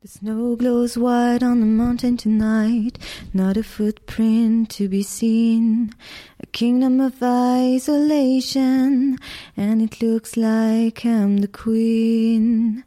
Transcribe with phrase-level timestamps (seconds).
[0.00, 2.98] The snow glows white on the mountain tonight,
[3.34, 5.92] not a footprint to be seen.
[6.38, 9.18] A kingdom of isolation,
[9.56, 12.84] and it looks like I'm the queen.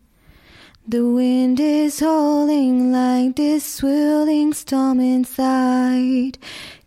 [0.87, 6.37] The wind is howling like this swirling storm inside.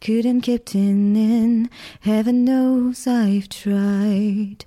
[0.01, 1.69] Couldn't keep in,
[2.01, 4.65] heaven knows I've tried.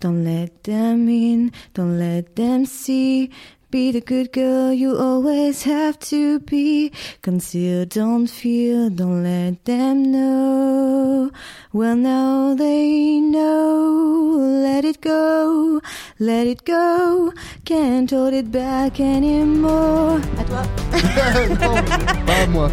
[0.00, 3.30] Don't let them in, don't let them see.
[3.76, 6.90] Be the good girl you always have to be.
[7.20, 11.30] Conceal, don't feel, don't let them know.
[11.74, 14.38] Well, now they know.
[14.64, 15.82] Let it go,
[16.18, 17.34] let it go.
[17.66, 20.22] Can't hold it back anymore.
[20.38, 20.62] À toi.
[21.60, 22.70] non, pas à moi.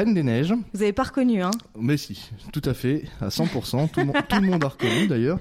[0.00, 0.54] Reine des Neiges.
[0.72, 1.50] Vous avez pas reconnu, hein?
[1.78, 3.90] Mais si, tout à fait, à 100%.
[3.90, 5.38] Tout le, monde- tout le monde a reconnu d'ailleurs.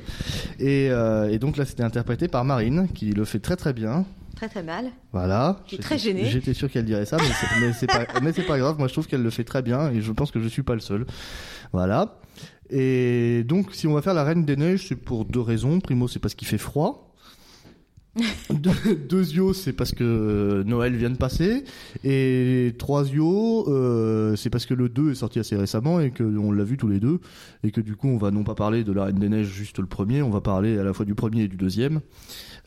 [0.59, 4.05] Et, euh, et donc là, c'était interprété par Marine, qui le fait très très bien.
[4.35, 4.91] Très très mal.
[5.13, 5.61] Voilà.
[5.65, 6.25] Qui est J'étais- très gênée.
[6.25, 8.77] J'étais sûr qu'elle dirait ça, mais c'est- pas, mais c'est pas grave.
[8.77, 10.73] Moi, je trouve qu'elle le fait très bien et je pense que je suis pas
[10.73, 11.05] le seul.
[11.71, 12.19] Voilà.
[12.69, 15.80] Et donc, si on va faire la Reine des Neiges, c'est pour deux raisons.
[15.80, 17.08] Primo, c'est parce qu'il fait froid.
[18.49, 21.63] Deux- Deuxio, c'est parce que Noël vient de passer.
[22.03, 26.52] Et troisio, euh, c'est parce que le 2 est sorti assez récemment et que on
[26.52, 27.19] l'a vu tous les deux.
[27.63, 29.80] Et que du coup, on va non pas parler de la Reine des Neiges juste
[29.80, 32.02] le premier, on va parler à la fois du premier et du deuxième.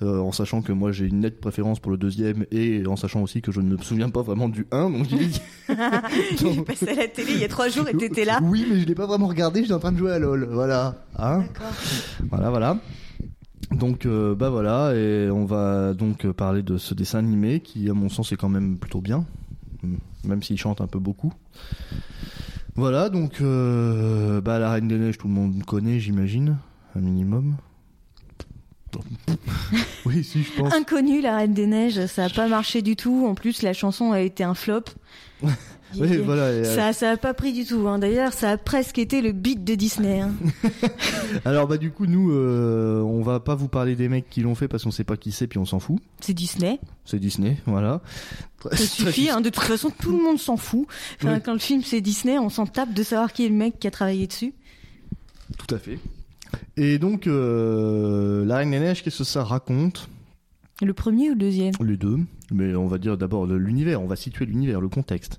[0.00, 3.22] Euh, en sachant que moi j'ai une nette préférence pour le deuxième et en sachant
[3.22, 4.90] aussi que je ne me souviens pas vraiment du 1.
[4.90, 8.40] Donc j'ai passé à la télé il y a trois jours et t'étais là.
[8.42, 10.48] Oui, mais je l'ai pas vraiment regardé, j'étais en train de jouer à LoL.
[10.50, 11.04] Voilà.
[11.18, 11.72] Hein D'accord.
[12.30, 12.78] voilà, voilà.
[13.74, 17.94] Donc euh, bah voilà, et on va donc parler de ce dessin animé qui, à
[17.94, 19.24] mon sens, est quand même plutôt bien,
[20.24, 21.32] même s'il chante un peu beaucoup.
[22.74, 26.56] Voilà, donc euh, bah la Reine des Neiges, tout le monde connaît, j'imagine,
[26.94, 27.56] un minimum.
[30.04, 30.72] oui, si, je pense.
[30.74, 33.26] Inconnu, la Reine des Neiges, ça a pas marché du tout.
[33.26, 34.84] En plus, la chanson a été un flop.
[35.98, 36.42] Oui, voilà.
[36.42, 37.86] euh, Ça, ça a pas pris du tout.
[37.88, 37.98] Hein.
[37.98, 40.20] D'ailleurs, ça a presque été le beat de Disney.
[40.20, 40.32] Hein.
[41.44, 44.54] Alors bah du coup, nous, euh, on va pas vous parler des mecs qui l'ont
[44.54, 45.98] fait parce qu'on sait pas qui c'est, puis on s'en fout.
[46.20, 46.78] C'est Disney.
[47.04, 48.00] C'est Disney, voilà.
[48.70, 49.30] Ça suffit.
[49.30, 49.40] Hein.
[49.40, 50.86] De toute façon, tout le monde s'en fout.
[51.22, 51.40] Enfin, Oui.
[51.44, 53.86] Quand le film c'est Disney, on s'en tape de savoir qui est le mec qui
[53.86, 54.54] a travaillé dessus.
[55.58, 55.98] Tout à fait.
[56.76, 60.08] Et donc, euh, La Reine des Neiges, qu'est-ce que ça raconte?
[60.82, 61.72] Le premier ou le deuxième?
[61.84, 62.18] Les deux.
[62.50, 65.38] Mais on va dire d'abord l'univers, on va situer l'univers, le contexte.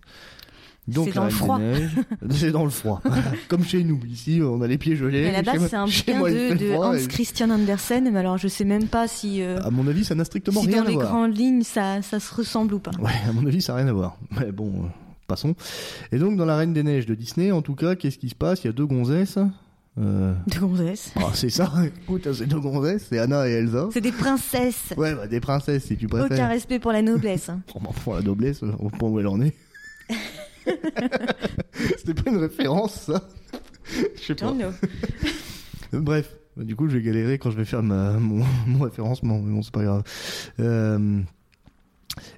[0.87, 1.59] Donc, dans le Reine froid.
[2.31, 3.01] c'est dans le froid.
[3.47, 3.99] Comme chez nous.
[4.05, 5.31] Ici, on a les pieds gelés.
[5.43, 8.09] Base, moi- c'est un bouquin de, de Hans et- Christian Andersen.
[8.11, 10.67] Mais alors, je sais même pas si, euh, À mon avis, ça n'a strictement si
[10.67, 11.07] rien dans à les voir.
[11.07, 12.91] grandes lignes, ça, ça se ressemble ou pas.
[12.99, 14.17] Ouais, à mon avis, ça n'a rien à voir.
[14.37, 14.87] Mais bon, euh,
[15.27, 15.55] passons.
[16.11, 18.35] Et donc, dans La Reine des Neiges de Disney, en tout cas, qu'est-ce qui se
[18.35, 18.63] passe?
[18.63, 19.37] Il y a deux gonzesses.
[19.99, 20.33] Euh...
[20.47, 21.13] De gonzesse.
[21.17, 21.71] ah, c'est ça,
[22.03, 23.89] écoute, c'est deux gonzesses, c'est Anna et Elsa.
[23.93, 24.91] C'est des princesses.
[24.97, 26.25] Ouais, bah, des princesses, si tu préfères.
[26.31, 27.47] Aucun respect pour la noblesse.
[27.49, 27.61] hein.
[28.07, 29.53] La noblesse, au point où elle en est.
[31.97, 33.21] C'était pas une référence, ça
[34.15, 34.53] Je sais pas.
[35.93, 39.39] Bref, bah, du coup, je vais galérer quand je vais faire ma, mon, mon référencement,
[39.39, 40.03] mais bon, c'est pas grave.
[40.59, 41.19] Euh,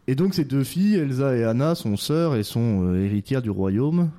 [0.07, 3.49] Et donc, ces deux filles, Elsa et Anna, sont sœurs et sont euh, héritières du
[3.49, 4.09] royaume.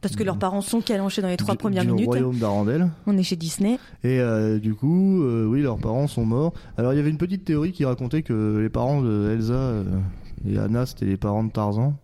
[0.00, 2.06] Parce que leurs parents sont calanchés dans les trois du, premières du minutes.
[2.06, 2.88] royaume d'Arendelle.
[3.08, 3.80] On est chez Disney.
[4.04, 6.52] Et euh, du coup, euh, oui, leurs parents sont morts.
[6.76, 9.82] Alors, il y avait une petite théorie qui racontait que les parents de Elsa
[10.48, 11.98] et Anna, c'était les parents de Tarzan.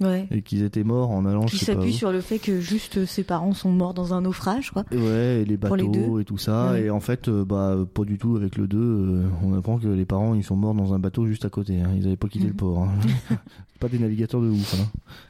[0.00, 0.28] Ouais.
[0.30, 3.24] Et qu'ils étaient morts en allant, Qui s'appuie sur le fait que juste euh, ses
[3.24, 4.84] parents sont morts dans un naufrage, quoi.
[4.92, 6.72] Ouais, et les Pour les bateaux et tout ça.
[6.72, 6.82] Ouais.
[6.84, 8.78] Et en fait, euh, bah, pas du tout avec le 2.
[8.78, 11.80] euh, on apprend que les parents, ils sont morts dans un bateau juste à côté.
[11.80, 11.90] hein.
[11.96, 12.50] Ils avaient pas quitté Mhm.
[12.50, 12.82] le port.
[12.84, 12.92] hein.
[13.80, 14.74] Pas des navigateurs de ouf.
[14.80, 14.86] hein.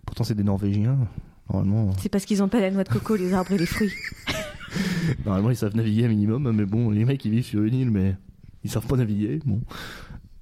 [0.07, 0.97] Pourtant, c'est des Norvégiens.
[1.51, 3.93] Normalement, C'est parce qu'ils ont pas la noix de coco, les arbres et les fruits.
[5.25, 6.51] normalement, ils savent naviguer un minimum.
[6.55, 8.17] Mais bon, les mecs, ils vivent sur une île, mais
[8.65, 9.41] ils savent pas naviguer.
[9.45, 9.61] Bon.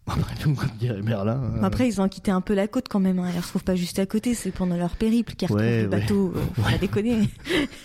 [0.20, 1.40] Après tout, comme dirait Merlin.
[1.56, 1.62] hein.
[1.64, 3.18] Après, ils ont quitté un peu la côte quand même.
[3.18, 3.28] Hein.
[3.32, 4.34] Ils ne retrouvent pas juste à côté.
[4.34, 6.00] C'est pendant leur périple qu'ils retrouvent Ouais, le ouais.
[6.00, 6.32] bateau.
[6.36, 7.28] Euh, faut pas déconner.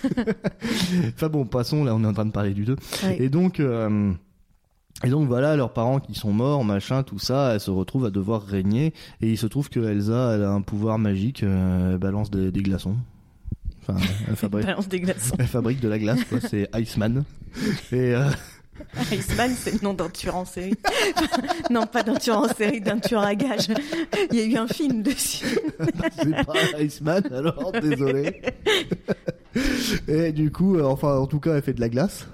[1.16, 1.84] Enfin bon, passons.
[1.84, 2.76] Là, on est en train de parler du 2.
[3.04, 3.18] Ouais.
[3.22, 4.12] Et donc, euh,
[5.04, 8.12] et donc voilà, leurs parents qui sont morts, machin, tout ça, elles se retrouvent à
[8.12, 8.94] devoir régner.
[9.22, 12.52] Et il se trouve que Elsa, elle a un pouvoir magique, euh, elle balance des,
[12.52, 12.98] des glaçons.
[13.82, 15.36] Enfin, elle fabrique, Balance des glaçons.
[15.40, 16.38] elle fabrique de la glace, quoi.
[16.40, 17.24] C'est Iceman.
[17.92, 18.30] Et, euh,
[19.12, 20.76] Iceman, c'est le nom d'un tueur en série.
[21.70, 23.68] non, pas d'un tueur en série, d'un tueur à gage.
[24.32, 25.60] Il y a eu un film dessus.
[26.18, 28.42] c'est pas Iceman, alors désolé.
[30.08, 32.28] Et du coup, euh, enfin, en tout cas, elle fait de la glace.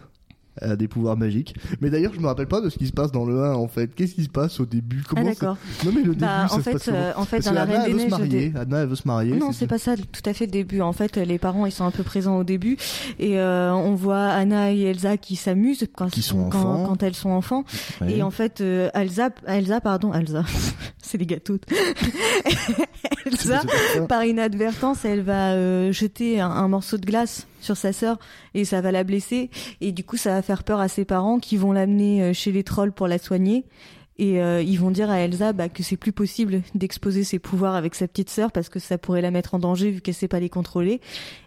[0.62, 1.56] A des pouvoirs magiques.
[1.82, 3.68] Mais d'ailleurs, je me rappelle pas de ce qui se passe dans le 1 en
[3.68, 3.94] fait.
[3.94, 5.02] Qu'est-ce qui se passe au début?
[5.06, 5.58] Ah Comment ça- d'accord.
[5.86, 7.62] Non mais le début, Bah, ça en se fait, passe euh, en fait, dans la
[7.64, 8.54] Anna, Reine elle veut se marier.
[8.56, 9.36] Anna, elle veut se marier.
[9.36, 10.82] Non, c'est pas ça tout à fait le début.
[10.82, 12.78] En fait, les parents, ils sont un peu présents au début.
[13.20, 16.86] Et euh, on voit Anna et Elsa qui s'amusent quand, Qui sont quand, enfants.
[16.88, 17.64] quand elles sont enfants.
[18.08, 20.44] Et en fait, euh, Elsa, Elsa, pardon, Elsa,
[21.02, 21.58] c'est les gâteaux.
[23.26, 23.62] Elsa,
[24.08, 28.20] par inadvertance, elle va euh, jeter un, un morceau de glace sur sa sœur
[28.54, 29.50] et ça va la blesser.
[29.82, 32.52] Et du coup, ça va faire peur à ses parents qui vont l'amener euh, chez
[32.52, 33.66] les trolls pour la soigner.
[34.20, 37.76] Et euh, ils vont dire à Elsa bah, que c'est plus possible d'exposer ses pouvoirs
[37.76, 40.28] avec sa petite sœur parce que ça pourrait la mettre en danger vu qu'elle sait
[40.28, 41.02] pas les contrôler.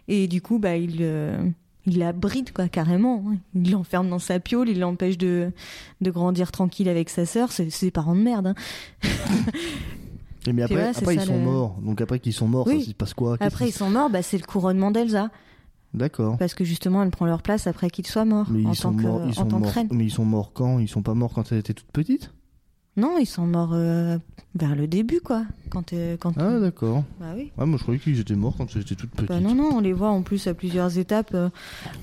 [0.07, 1.37] Et du coup, bah, il, euh,
[1.85, 3.25] il la bride quoi, carrément.
[3.27, 3.35] hein.
[3.55, 5.51] Il l'enferme dans sa piole, il l'empêche de,
[5.99, 7.51] de grandir tranquille avec sa sœur.
[7.51, 8.47] C'est des parents de merde.
[8.47, 8.55] hein.
[10.47, 11.75] Et mais après, après ils sont morts.
[11.83, 12.83] Donc après qu'ils sont morts, Oui.
[12.83, 15.29] ça se passe quoi Après, ils sont morts, bah, c'est le couronnement d'Elsa.
[15.93, 16.37] D'accord.
[16.37, 18.47] Parce que justement, elle prend leur place après qu'ils soient morts.
[18.49, 19.21] Mais en ils sont tant que, morts.
[19.25, 19.71] Ils en sont tant que morts.
[19.73, 19.87] reine.
[19.91, 20.79] Mais ils sont morts quand?
[20.79, 22.31] Ils sont pas morts quand elle était toute petite
[22.97, 24.17] Non, ils sont morts euh,
[24.55, 25.43] vers le début, quoi.
[25.69, 26.33] Quand, euh, quand...
[26.37, 27.05] Ah d'accord.
[27.21, 27.49] Bah oui.
[27.57, 29.29] Ah moi je croyais qu'ils étaient morts quand elle était toute petite.
[29.29, 31.31] Bah non, non, on les voit en plus à plusieurs étapes.
[31.33, 31.47] euh,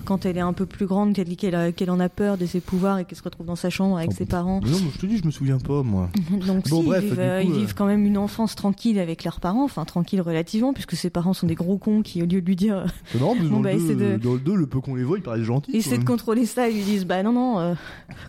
[0.07, 2.39] quand elle est un peu plus grande, qu'elle dit qu'elle a- qu'elle en a peur
[2.39, 4.61] de ses pouvoirs et qu'elle se retrouve dans sa chambre avec Oh, ses parents.
[4.65, 6.09] Mais non, mais je te dis, je me souviens pas moi.
[6.47, 8.99] Donc Bon, si, bref, ils, vivent, du coup, ils vivent quand même une enfance tranquille
[8.99, 9.65] avec leurs parents.
[9.65, 12.57] Enfin, tranquille relativement, puisque ses parents sont des gros cons qui, au lieu de lui
[12.57, 12.87] dire...
[13.13, 14.95] Parce que Bon, dans, bah, le essaie deux, de- dans le 2, le peu qu'on
[14.95, 15.71] les voit, ils paraissent gentils.
[15.75, 17.77] Ils essaient de contrôler ça, ils lui disent, bah non, non,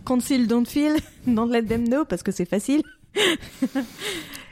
[0.04, 0.92] conceal, don't feel,
[1.26, 2.59] don't let them know, parce que c'est facile.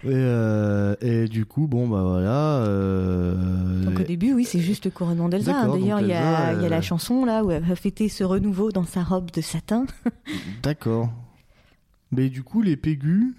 [0.05, 2.59] Et, euh, et du coup, bon bah voilà.
[2.59, 5.67] euh, Donc au début, oui, c'est juste le couronnement d'Elsa.
[5.81, 8.23] D'ailleurs, il y, a- y a euh, la chanson là où elle va fêter ce
[8.23, 9.87] renouveau dans sa robe de satin.
[10.63, 11.11] D'accord.
[12.13, 13.35] Mais du coup, les Pégus,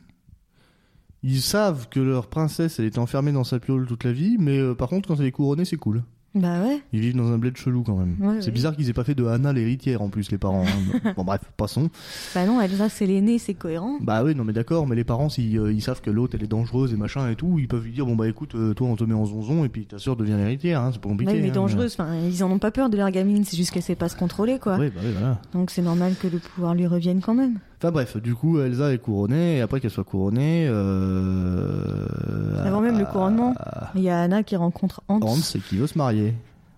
[1.24, 4.60] ils savent que leur princesse, elle était enfermée dans sa piole toute la vie, mais
[4.60, 6.04] euh, par contre, quand elle est couronnée, c'est cool.
[6.36, 6.82] Bah ouais.
[6.94, 8.16] Ils vivent dans un bled chelou quand même.
[8.20, 8.52] Ouais, c'est ouais.
[8.52, 10.64] bizarre qu'ils aient pas fait de Anna l'héritière en plus, les parents.
[10.64, 11.14] hein.
[11.18, 11.90] bon, bref, passons.
[12.36, 13.98] Bah non, Elsa, c'est l'aînée, c'est cohérent.
[14.02, 16.44] Bah oui, non mais d'accord, mais les parents, s'ils euh, ils savent que l'autre, elle
[16.44, 18.88] est dangereuse et machin et tout, ils peuvent lui dire, bon bah écoute, euh, toi
[18.88, 21.32] on te met en zonzon et puis ta soeur devient l'héritière, hein, c'est pas compliqué.
[21.34, 21.94] Ouais, mais hein, dangereuse.
[21.94, 24.16] Enfin, ils en ont pas peur de leur gamine, c'est juste qu'elle sait pas se
[24.16, 24.78] contrôler, quoi.
[24.78, 25.40] Oui, bah oui, voilà.
[25.54, 27.60] Donc c'est normal que le pouvoir lui revienne quand même.
[27.82, 30.68] Enfin bref, du coup, Elsa est couronnée, et après qu'elle soit couronnée...
[30.68, 32.66] Euh...
[32.66, 33.56] Avant le couronnement.
[33.60, 35.20] ah, Il y a Anna qui rencontre Hans.
[35.22, 36.34] Hans, c'est qui veut se marier.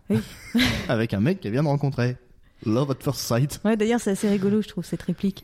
[0.10, 0.20] Oui.
[0.90, 2.16] Avec un mec qu'elle vient de rencontrer.
[2.66, 3.60] Love at first sight.
[3.66, 5.44] Ouais, d'ailleurs, c'est assez rigolo, je trouve, cette réplique.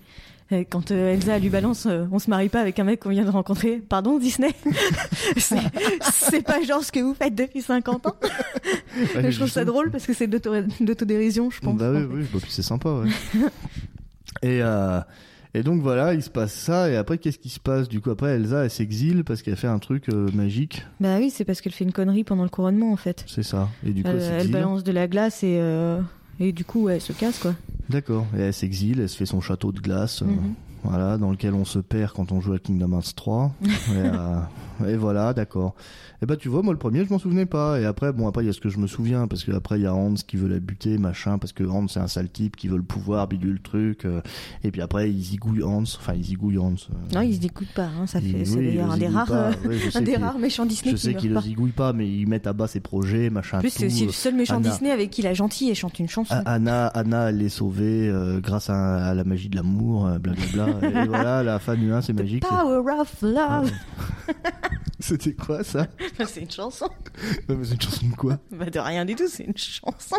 [0.52, 3.10] Euh, Quand euh, Elsa lui balance, euh, on se marie pas avec un mec qu'on
[3.10, 3.78] vient de rencontrer.
[3.78, 4.54] Pardon, Disney
[5.38, 8.16] C'est pas genre ce que vous faites depuis 50 ans.
[9.16, 11.78] Ouais, je trouve ça drôle parce que c'est d'auto- d'autodérision, je pense.
[11.78, 13.10] Bah oui, oui, bah, c'est sympa, ouais.
[14.42, 15.00] et, euh,
[15.58, 17.90] et donc voilà, il se passe ça, et après, qu'est-ce qui se passe?
[17.90, 21.30] Du coup, après, Elsa, elle s'exile parce qu'elle fait un truc euh, magique, Bah oui,
[21.30, 23.24] c'est parce qu'elle fait une connerie pendant le couronnement, en fait.
[23.28, 23.70] c'est ça.
[23.86, 26.00] Et du coup, Elle, elle, elle balance de la glace et, euh,
[26.40, 27.56] et du coup, ouais, elle se casse, quoi.
[27.90, 30.54] D'accord, et elle s'exile, elle se fait son château de glace, euh, Mhm.
[30.90, 33.52] Voilà, dans lequel on se perd quand on joue à Kingdom Hearts 3.
[33.64, 35.76] et, euh, et voilà, d'accord.
[36.22, 37.80] Et bah tu vois, moi le premier, je m'en souvenais pas.
[37.80, 39.78] Et après, bon, après il y a ce que je me souviens, parce que après
[39.80, 42.30] il y a Hans qui veut la buter, machin, parce que Hans c'est un sale
[42.30, 44.04] type qui veut le pouvoir, bidule le truc.
[44.06, 44.22] euh,
[44.64, 46.74] et puis après, ils zigouillent Hans, enfin ils zigouillent Hans.
[46.92, 48.98] euh, Non, il se découte pas, hein, ça il- fait, c'est il d'ailleurs le un
[48.98, 49.50] des rares, pas.
[49.68, 52.48] Ouais, un des rares méchants Disney Je sais qu'ils le zigouillent pas, mais ils mettent
[52.48, 53.58] à bas ses projets, machin.
[53.58, 54.70] En plus, c'est aussi le seul méchant Anna.
[54.72, 56.34] Disney avec qui la gentille et chante une chanson.
[56.48, 60.66] Anna, Anna, elle est sauvée grâce à, à la magie de l'amour, blablabla.
[60.82, 62.44] et voilà, la fin du 1, c'est magique.
[62.46, 63.72] Power of love.
[65.00, 65.86] C'était quoi ça?
[66.28, 66.90] C'est une chanson.
[67.48, 68.40] Non, mais C'est une chanson de quoi?
[68.52, 70.16] Bah de rien du tout, c'est une chanson.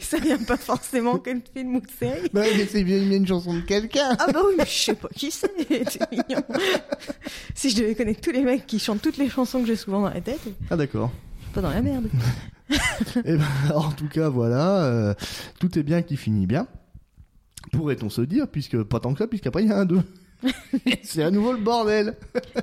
[0.00, 2.28] ça vient pas forcément que de film ou série.
[2.34, 5.08] Bah, mais c'est bien une chanson de quelqu'un Ah bah oui, mais je sais pas
[5.14, 5.50] qui c'est,
[5.88, 6.42] c'est mignon.
[7.54, 10.02] si je devais connaître tous les mecs qui chantent toutes les chansons que j'ai souvent
[10.02, 11.12] dans la tête, Ah d'accord.
[11.42, 12.08] suis pas dans la merde.
[13.24, 15.14] Et ben, en tout cas, voilà, euh,
[15.60, 16.66] tout est bien qui finit bien.
[17.72, 20.00] Pourrait-on se dire, puisque pas tant que ça, puisqu'après il y a un 2.
[21.02, 22.14] c'est à nouveau le bordel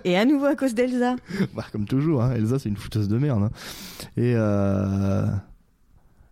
[0.04, 1.16] Et à nouveau à cause d'Elsa.
[1.56, 3.44] Bah, comme toujours, hein, Elsa c'est une fouteuse de merde.
[3.44, 3.50] hein.
[4.16, 5.26] Et, euh...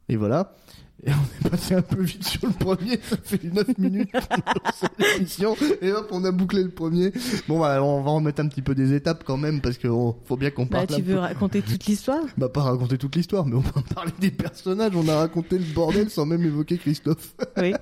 [0.08, 0.54] et voilà.
[1.03, 4.12] Et on est passé un peu vite sur le premier, ça fait 9 minutes
[5.00, 7.12] l'émission, et hop, on a bouclé le premier.
[7.48, 9.89] Bon, bah, on va en mettre un petit peu des étapes quand même, parce qu'il
[9.89, 11.20] faut bien qu'on Bah parle un tu veux peu.
[11.20, 12.22] raconter toute l'histoire?
[12.38, 15.65] Bah, pas raconter toute l'histoire, mais on va parler des personnages, on a raconté le
[15.74, 17.34] bordel sans même évoquer Christophe.
[17.58, 17.74] Oui.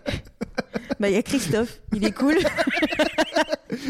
[1.00, 2.36] Bah il y a Christophe, il est cool.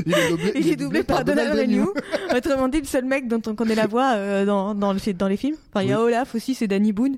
[0.06, 1.88] Il est doublé, Il est doublé par Donald Renew.
[2.36, 5.14] Autrement dit, le seul mec dont on connaît la voix euh, dans, dans, le, fi-
[5.14, 5.56] dans les films.
[5.74, 6.02] Enfin, il y a.
[6.02, 7.18] Olaf aussi, c'est Danny Boone.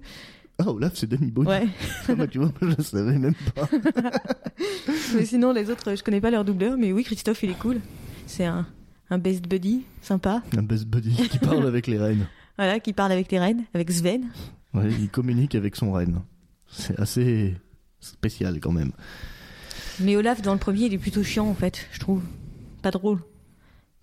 [0.63, 1.47] Ah, Olaf, c'est Danny Boone.
[1.47, 1.67] Ouais.
[2.07, 3.67] Ah, bah, tu vois, je le savais même pas.
[5.15, 6.77] mais sinon, les autres, je connais pas leur doubleur.
[6.77, 7.79] Mais oui, Christophe, il est cool.
[8.27, 8.67] C'est un,
[9.09, 10.43] un best buddy, sympa.
[10.55, 12.27] Un best buddy qui parle avec les reines.
[12.57, 14.29] Voilà, qui parle avec les reines, avec Sven.
[14.75, 16.19] Ouais, il communique avec son reine.
[16.67, 17.55] C'est assez
[18.01, 18.91] spécial quand même.
[19.99, 22.21] Mais Olaf, dans le premier, il est plutôt chiant, en fait, je trouve.
[22.83, 23.19] Pas drôle.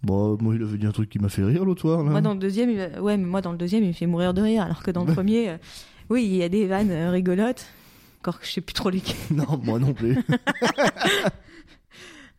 [0.03, 2.03] Bon, moi, il avait dit un truc qui m'a fait rire l'autre soir.
[2.03, 2.11] Là.
[2.11, 3.01] Moi, dans le deuxième, il...
[3.01, 4.63] ouais, mais moi, dans le deuxième, il me fait mourir de rire.
[4.63, 5.57] Alors que dans le premier, euh,
[6.11, 7.67] oui, il y a des vannes euh, rigolotes.
[8.21, 9.17] Encore que je sais plus trop lesquelles.
[9.31, 10.17] Non, moi non plus.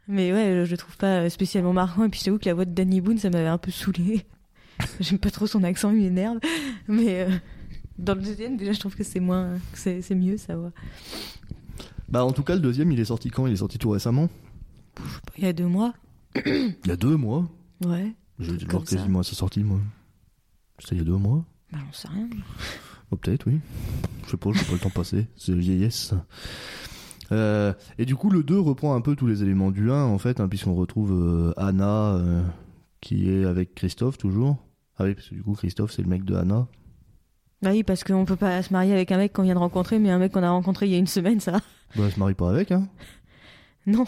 [0.07, 2.03] Mais ouais, je le trouve pas spécialement marrant.
[2.05, 4.25] Et puis, j'avoue que la voix de Danny Boone, ça m'avait un peu saoulé.
[4.99, 6.39] J'aime pas trop son accent, il m'énerve.
[6.87, 7.29] Mais euh,
[7.99, 10.71] dans le deuxième, déjà, je trouve que c'est moins, c'est mieux, ça va.
[12.07, 13.45] bah, en tout cas, le deuxième, il est sorti quand?
[13.45, 14.29] Il est sorti tout récemment?
[15.37, 15.93] Il y a deux mois.
[16.45, 17.47] Il y a deux mois?
[17.85, 18.11] Ouais.
[18.39, 19.79] Je vais Comme voir quasiment à sa sortie, moi.
[20.79, 21.45] C'était il y a deux mois?
[21.71, 22.27] Bah, j'en sais rien.
[23.11, 23.59] Oh, peut-être, oui.
[24.25, 25.27] Je sais pas, je sais pas le temps passer.
[25.35, 26.13] C'est vieillesse.
[27.31, 30.17] Euh, et du coup, le 2 reprend un peu tous les éléments du 1, en
[30.17, 32.41] fait, hein, puisqu'on retrouve euh, Anna, euh,
[33.01, 34.57] qui est avec Christophe, toujours.
[34.97, 36.67] Ah oui, parce que du coup, Christophe, c'est le mec de Anna.
[37.61, 39.99] Bah oui, parce qu'on peut pas se marier avec un mec qu'on vient de rencontrer,
[39.99, 41.59] mais un mec qu'on a rencontré il y a une semaine, ça.
[41.95, 42.87] Bah, elle se marie pas avec, hein.
[43.85, 44.05] Non.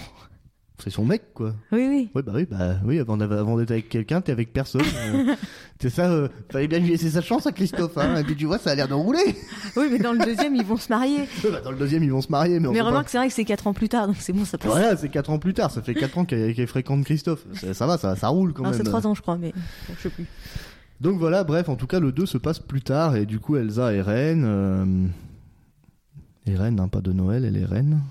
[0.84, 1.54] C'est son mec, quoi.
[1.72, 2.10] Oui, oui.
[2.16, 4.82] Ouais, bah oui, bah oui, avant, d'être avec quelqu'un, t'es avec personne.
[4.82, 5.36] Euh,
[5.80, 8.18] c'est ça, euh, fallait bien lui laisser sa chance à Christophe, hein.
[8.18, 9.20] Et puis tu vois, ça a l'air de rouler.
[9.78, 11.20] Oui, mais dans le deuxième, ils vont se marier.
[11.44, 13.46] Ouais, bah, dans le deuxième, ils vont se marier, mais remarque, c'est vrai que c'est
[13.46, 14.78] quatre ans plus tard, donc c'est bon, ça pas- passe.
[14.78, 17.46] Voilà, c'est 4 ans plus tard, ça fait 4 ans qu'elle fréquente Christophe.
[17.54, 18.78] Ça, ça va, ça, ça roule quand Non, même.
[18.78, 19.54] c'est trois ans, je crois, mais
[19.88, 20.26] bon, je sais plus.
[21.00, 23.56] Donc voilà, bref, en tout cas, le 2 se passe plus tard, et du coup,
[23.56, 24.44] Elsa est reine.
[24.46, 24.86] Euh...
[26.48, 28.02] Et reine, hein, pas de Noël, elle est reine.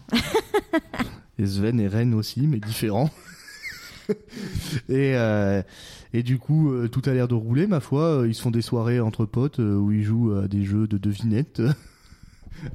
[1.41, 3.11] Et Sven est reine aussi, mais différent.
[4.89, 5.63] et, euh,
[6.13, 8.25] et du coup, euh, tout a l'air de rouler, ma foi.
[8.27, 10.99] Ils se font des soirées entre potes euh, où ils jouent à des jeux de
[10.99, 11.63] devinettes.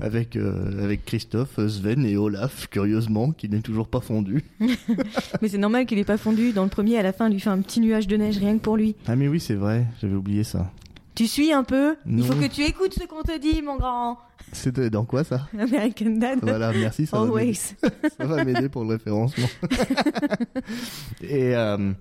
[0.02, 4.44] Avec, avec Christophe, Sven et Olaf, curieusement, qui n'est toujours pas fondu.
[4.60, 6.54] Mais c'est normal qu'il ait pas fondu.
[6.54, 8.58] Dans le premier, à la fin, il lui fait un petit nuage de neige rien
[8.58, 8.96] que pour lui.
[9.06, 10.72] Ah mais oui, c'est vrai, j'avais oublié ça.
[11.16, 14.18] Tu suis un peu Il faut que tu écoutes ce qu'on te dit, mon grand.
[14.52, 16.40] C'était dans quoi ça American Dad.
[16.42, 17.40] Voilà, merci, ça va m'aider.
[17.40, 17.76] Always.
[18.18, 19.48] Ça va m'aider pour le référencement.
[21.22, 21.92] et, euh,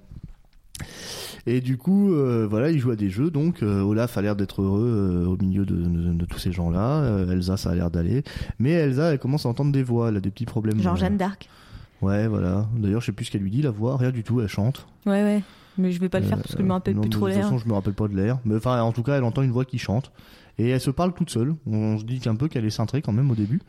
[1.46, 3.30] et du coup, euh, voilà, il joue à des jeux.
[3.30, 6.52] Donc, euh, Olaf a l'air d'être heureux euh, au milieu de, de- de tous ces
[6.52, 7.00] gens-là.
[7.02, 8.22] Euh, Elsa, ça a l'air d'aller.
[8.58, 10.08] Mais Elsa, elle commence à entendre des voix.
[10.08, 10.80] Elle a des petits problèmes.
[10.80, 11.48] Genre euh, Jeanne d'Arc.
[12.02, 12.66] Ouais, voilà.
[12.76, 13.96] D'ailleurs, je sais plus ce qu'elle lui dit, la voix.
[13.96, 14.86] Rien du tout, elle chante.
[15.06, 15.42] Ouais, ouais.
[15.78, 17.26] Mais je vais pas le faire parce que je me rappelle Euh, Non, plus trop
[17.26, 17.48] De toute l'air.
[17.48, 18.38] façon, je me rappelle pas de l'air.
[18.44, 20.12] Mais enfin, en tout cas, elle entend une voix qui chante.
[20.58, 21.54] Et elle se parle toute seule.
[21.66, 23.60] On se dit un peu qu'elle est cintrée quand même au début.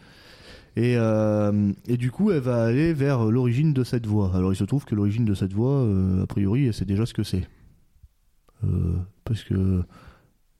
[0.76, 4.32] Et, euh, et du coup, elle va aller vers l'origine de cette voix.
[4.36, 7.06] Alors, il se trouve que l'origine de cette voix, euh, a priori, elle sait déjà
[7.06, 7.48] ce que c'est.
[8.64, 9.84] Euh, parce que.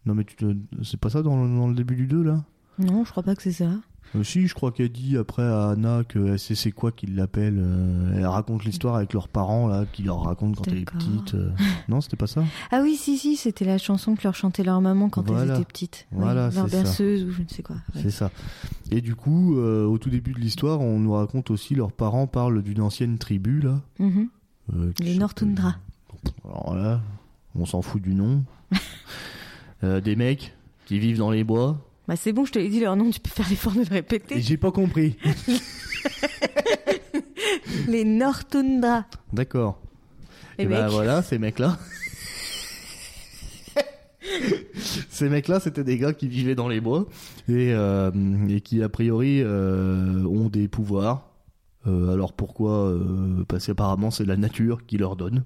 [0.06, 0.56] Non, mais tu te...
[0.84, 2.44] c'est pas ça dans le, dans le début du 2 là?
[2.80, 3.72] Non, je crois pas que c'est ça.
[4.16, 7.06] Euh, Si, je crois qu'elle dit après à Anna que elle sait c'est quoi qui
[7.08, 7.56] l'appelle.
[7.58, 11.34] euh, elle raconte l'histoire avec leurs parents là, qui leur racontent quand elle est petite.
[11.34, 11.52] euh.
[11.90, 12.44] Non, c'était pas ça?
[12.72, 15.54] Ah oui, si, si, c'était la chanson que leur chantait leur maman quand Voilà.
[15.56, 16.08] elles étaient petites.
[16.12, 16.84] Oui, Voilà, leur c'est ça.
[16.84, 17.76] berceuse ou je ne sais quoi.
[17.96, 18.02] ouais.
[18.04, 18.32] C'est ça.
[18.92, 22.28] Et du coup, euh, au tout début de l'histoire, on nous raconte aussi leurs parents
[22.28, 23.82] parlent d'une ancienne tribu là.
[24.00, 25.76] Euh, qui Les Nortundra.
[26.46, 27.02] Alors là,
[27.56, 28.44] on s'en fout du nom.
[29.84, 31.78] Des mecs qui vivent dans les bois.
[32.08, 33.90] Bah c'est bon, je te l'ai dit leur nom, tu peux faire l'effort de le
[33.90, 34.40] répéter.
[34.42, 35.18] j'ai pas compris.
[37.88, 39.06] Les Nortundra.
[39.34, 39.82] D'accord.
[40.58, 40.92] Et ben mecs.
[40.92, 41.78] voilà, ces mecs-là.
[45.10, 47.08] ces mecs-là, c'était des gars qui vivaient dans les bois
[47.48, 48.12] et, euh,
[48.50, 51.32] et qui a priori euh, ont des pouvoirs.
[51.88, 52.96] Euh, alors pourquoi
[53.48, 55.44] Parce qu'apparemment c'est la nature qui leur donne.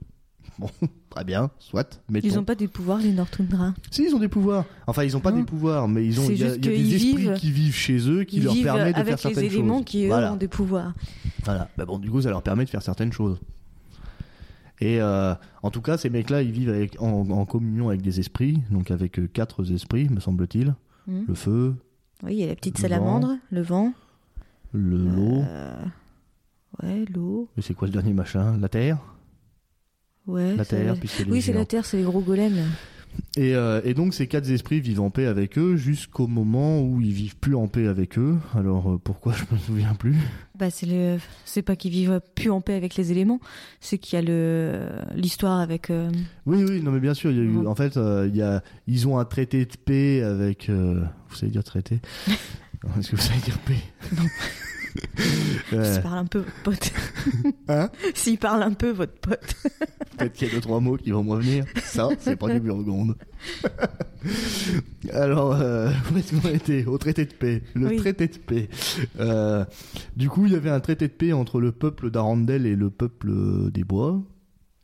[0.59, 0.69] Bon,
[1.09, 2.01] très bien, soit.
[2.09, 2.27] Mettons.
[2.27, 3.73] Ils ont pas des pouvoirs, les Nortundra.
[3.91, 4.65] Si, ils ont des pouvoirs.
[4.87, 6.29] Enfin, ils ont pas des pouvoirs, mais ils ont.
[6.29, 8.91] Il y y a des esprits vivent- qui vivent chez eux, qui leur permettent de
[8.93, 9.85] faire avec certaines les éléments choses.
[9.85, 10.33] qui, eux, voilà.
[10.33, 10.93] ont des pouvoirs.
[11.45, 11.69] Voilà.
[11.77, 13.39] Bah bon, du coup, ça leur permet de faire certaines choses.
[14.81, 18.19] Et euh, en tout cas, ces mecs-là, ils vivent avec, en, en communion avec des
[18.19, 20.73] esprits, donc avec euh, quatre esprits, me semble-t-il.
[21.07, 21.25] Mhm.
[21.27, 21.75] Le feu,
[22.23, 23.93] Oui, il y a la petite Le salamandre, le vent.
[24.73, 25.41] le l'eau.
[25.47, 25.73] Euh,
[26.83, 27.49] Ouais, l'eau.
[27.57, 28.57] Et c'est quoi le dernier machin?
[28.57, 28.99] La terre?
[30.29, 30.55] Ouais.
[30.55, 32.63] La terre, les Oui, c'est la terre, c'est les gros golems.
[33.35, 37.01] Et, euh, et donc ces quatre esprits vivent en paix avec eux jusqu'au moment où
[37.01, 38.37] ils vivent plus en paix avec eux.
[38.55, 40.15] Alors euh, pourquoi je me souviens plus?
[40.57, 43.39] Bah, c'est le, c'est pas qu'ils vivent plus en paix avec les éléments,
[43.81, 45.89] c'est qu'il y a le, l'histoire avec.
[45.89, 46.11] euh,
[46.45, 48.61] Oui, oui, non mais bien sûr, il y a eu, en fait, il y a,
[48.87, 51.99] ils ont un traité de paix avec, vous savez dire traité?
[52.81, 53.73] Non, Est-ce que vous savez dire paix?
[54.13, 54.17] Ouais.
[55.71, 56.91] S'il parle un peu, votre pote.
[57.67, 57.89] Hein?
[58.15, 59.55] S'il parle un peu, votre pote.
[60.17, 61.65] Peut-être qu'il y a deux trois mots qui vont me revenir.
[61.83, 63.15] Ça, c'est pas du Burgonde.
[65.13, 67.61] Alors, euh, où est-ce qu'on était Au traité de paix.
[67.75, 67.97] Le Oui.
[67.97, 68.69] traité de paix.
[69.19, 69.63] Euh,
[70.15, 72.89] du coup, il y avait un traité de paix entre le peuple d'Arandel et le
[72.89, 73.31] peuple
[73.71, 74.21] des bois.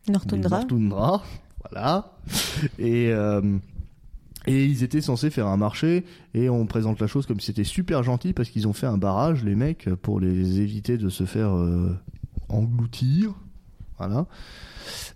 [0.08, 0.60] Nortundra.
[0.60, 1.24] Nortundra,
[1.72, 2.18] Voilà.
[2.80, 3.42] Et, euh,
[4.48, 6.06] et ils étaient censés faire un marché.
[6.34, 8.98] Et on présente la chose comme si c'était super gentil parce qu'ils ont fait un
[8.98, 11.96] barrage, les mecs, pour les éviter de se faire euh,
[12.50, 13.34] engloutir.
[13.98, 14.28] Voilà.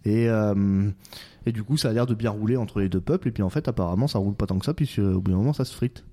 [0.05, 0.89] Et, euh,
[1.45, 3.27] et du coup, ça a l'air de bien rouler entre les deux peuples.
[3.27, 5.37] Et puis en fait, apparemment, ça roule pas tant que ça, puisque au bout d'un
[5.37, 6.05] moment, ça se frite.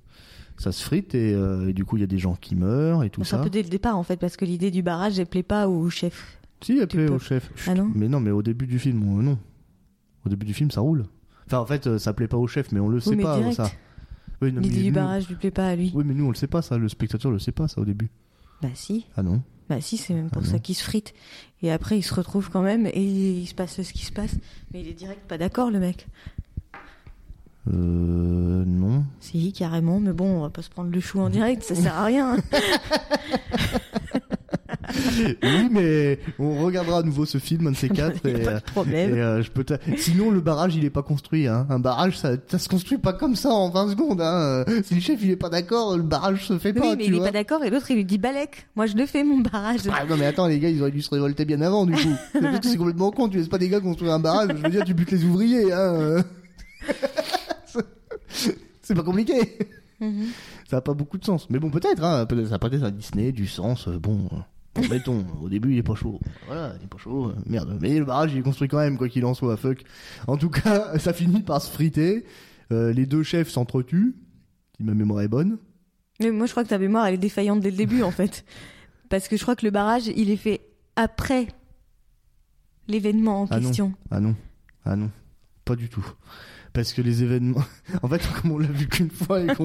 [0.59, 3.05] Ça se frite et, euh, et du coup, il y a des gens qui meurent
[3.05, 3.45] et tout C'est un ça.
[3.45, 5.91] peu dès le départ en fait, parce que l'idée du barrage, elle plaît pas au
[5.91, 6.39] chef.
[6.63, 7.51] Si, elle plaît au chef.
[7.69, 9.39] Ah non Mais non, mais au début du film, euh, non.
[10.25, 11.05] Au début du film, ça roule.
[11.47, 13.37] Enfin, en fait, euh, ça plaît pas au chef, mais on le sait Oui, pas,
[13.39, 13.57] direct.
[13.57, 13.71] ça.
[14.43, 15.93] Oui, non, mais du nous- barrage lui plaît pas à lui.
[15.95, 16.77] Oui, mais nous, on le sait pas, ça.
[16.77, 18.11] Le spectateur le sait pas, ça, au début.
[18.63, 19.07] Bah si.
[19.17, 19.43] Ah non.
[19.69, 20.59] Bah si, c'est même pour Ah ça non.
[20.61, 21.15] qu'il se frite.
[21.63, 24.35] Et après, il se retrouve quand même et il se passe ce qui se passe.
[24.73, 26.07] Mais il est direct pas d'accord, le mec.
[27.73, 28.65] Euh.
[28.67, 29.05] Non.
[29.21, 29.99] Si, carrément.
[30.01, 32.37] Mais bon, on va pas se prendre le chou en direct, ça sert à rien.
[35.43, 38.21] oui, mais on regardera à nouveau ce film, un de ces quatre.
[38.25, 39.15] Il y a et, pas euh, de problème.
[39.15, 39.65] et, euh, je peux
[39.97, 41.47] Sinon, le barrage, il est pas construit.
[41.47, 41.67] Hein.
[41.71, 44.21] Un barrage, ça, ça se construit pas comme ça en 20 secondes.
[44.21, 44.65] Hein.
[44.69, 46.91] Euh, Si le chef, il est pas d'accord, le barrage se fait oui, pas.
[46.97, 47.27] mais tu il est vois.
[47.27, 48.67] pas d'accord et l'autre il lui dit Balek.
[48.77, 49.81] Moi je le fais mon barrage.
[49.93, 52.15] Ah non mais attends les gars ils auraient dû se révolter bien avant du coup.
[52.63, 54.95] C'est complètement con, tu laisses pas des gars construire un barrage, je veux dire tu
[54.95, 56.25] butes les ouvriers hein.
[58.83, 59.35] C'est pas compliqué.
[60.01, 60.27] Mhm.
[60.71, 61.49] Ça a pas beaucoup de sens.
[61.51, 64.29] Mais bon peut-être hein, ça a peut-être un Disney du sens euh, bon.
[64.77, 66.21] Bon, mettons, au début il est pas chaud.
[66.47, 67.33] Voilà, il est pas chaud.
[67.47, 67.79] Merde.
[67.81, 69.57] Mais le barrage il est construit quand même quoi qu'il en soit.
[69.57, 69.83] Fuck.
[70.27, 72.25] En tout cas, ça finit par se friter.
[72.73, 74.15] Euh, les deux chefs s'entretuent.
[74.77, 75.59] Si ma mémoire est bonne.
[76.21, 78.45] Mais moi je crois que ta mémoire elle est défaillante dès le début en fait.
[79.09, 80.63] Parce que je crois que le barrage il est fait
[80.97, 81.49] après
[82.89, 83.69] l'événement en Ah non.
[83.69, 83.93] question.
[84.11, 84.35] Ah non,
[84.85, 85.11] ah non,
[85.65, 86.05] pas du tout.
[86.73, 87.63] Parce que les événements,
[88.03, 89.65] en fait, comme on l'a vu qu'une fois, et qu'on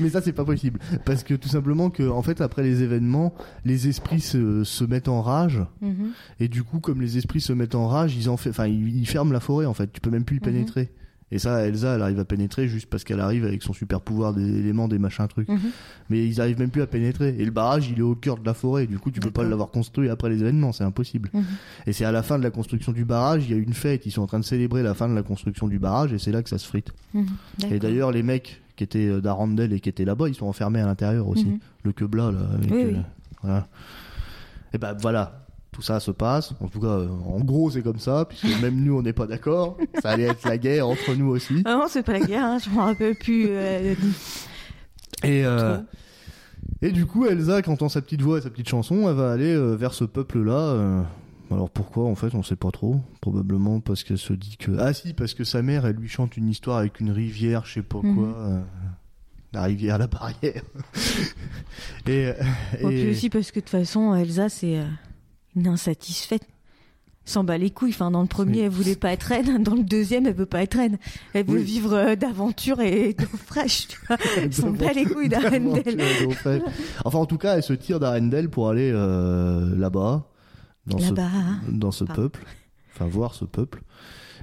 [0.00, 0.78] mais ça c'est pas possible.
[1.04, 5.08] Parce que tout simplement que, en fait, après les événements, les esprits se, se mettent
[5.08, 6.10] en rage, Mhm.
[6.40, 8.96] et du coup, comme les esprits se mettent en rage, ils en fait, enfin, ils,
[8.96, 9.92] ils ferment la forêt en fait.
[9.92, 10.44] Tu peux même plus y Mhm.
[10.44, 10.90] pénétrer.
[11.32, 14.34] Et ça, Elsa, elle arrive à pénétrer juste parce qu'elle arrive avec son super pouvoir
[14.34, 15.48] des éléments, des machins trucs.
[15.48, 15.60] Mhm.
[16.08, 17.36] Mais ils arrivent même plus à pénétrer.
[17.38, 18.88] Et le barrage, il est au cœur de la forêt.
[18.88, 20.72] Du coup, tu peux pas l'avoir construit après les événements.
[20.72, 21.30] C'est impossible.
[21.86, 24.06] Et c'est à la fin de la construction du barrage, il y a une fête.
[24.06, 26.32] Ils sont en train de célébrer la fin de la construction du barrage et c'est
[26.32, 26.92] là que ça se frite.
[27.70, 30.80] Et d'ailleurs, les mecs qui étaient euh, d'Arandel et qui étaient là-bas, ils sont enfermés
[30.80, 31.44] à l'intérieur aussi.
[31.44, 31.58] Mhm.
[31.84, 32.38] Le quebla, là.
[32.54, 32.96] avec, Oui, euh, oui.
[33.42, 33.66] Voilà.
[34.72, 35.44] Et ben voilà.
[35.70, 36.54] Tout ça se passe.
[36.60, 39.26] En tout cas, euh, en gros, c'est comme ça, puisque même nous, on n'est pas
[39.26, 39.76] d'accord.
[40.02, 41.62] Ça allait être la guerre entre nous aussi.
[41.66, 43.46] Ah non, c'est pas la guerre, hein, je m'en rappelle plus.
[43.50, 43.94] euh,
[45.22, 45.76] Et, euh,
[46.82, 49.30] et du coup, Elsa, qui entend sa petite voix et sa petite chanson, elle va
[49.30, 51.04] aller vers ce peuple-là.
[51.56, 53.00] Alors pourquoi, en fait, on sait pas trop.
[53.20, 54.72] Probablement parce qu'elle se dit que...
[54.78, 57.74] Ah si, parce que sa mère, elle lui chante une histoire avec une rivière, je
[57.74, 58.14] sais pas Mhm.
[58.16, 58.26] quoi.
[58.38, 58.60] euh,
[59.52, 60.62] la rivière, la barrière.
[62.06, 62.30] et...
[62.80, 64.84] Et puis aussi parce que de toute façon, Elsa, c'est euh,
[65.56, 66.42] une insatisfaite.
[67.26, 67.90] S'en bat les couilles.
[67.90, 69.62] Enfin, dans le premier, elle voulait pas être reine.
[69.62, 70.98] Dans le deuxième, elle veut pas être reine.
[71.34, 71.62] Elle veut Oui.
[71.62, 74.16] vivre euh, d'aventure et d'eau fraîche, tu vois.
[74.36, 76.00] Elle s'en bat les couilles d'Arendelle.
[77.04, 80.24] Enfin, en tout cas, elle se tire d'Arendelle pour aller euh, là-bas,
[80.90, 81.30] dans ce Là-bas.
[81.68, 82.22] dans ce Pardon.
[82.22, 82.44] peuple,
[82.94, 83.82] enfin voir ce peuple.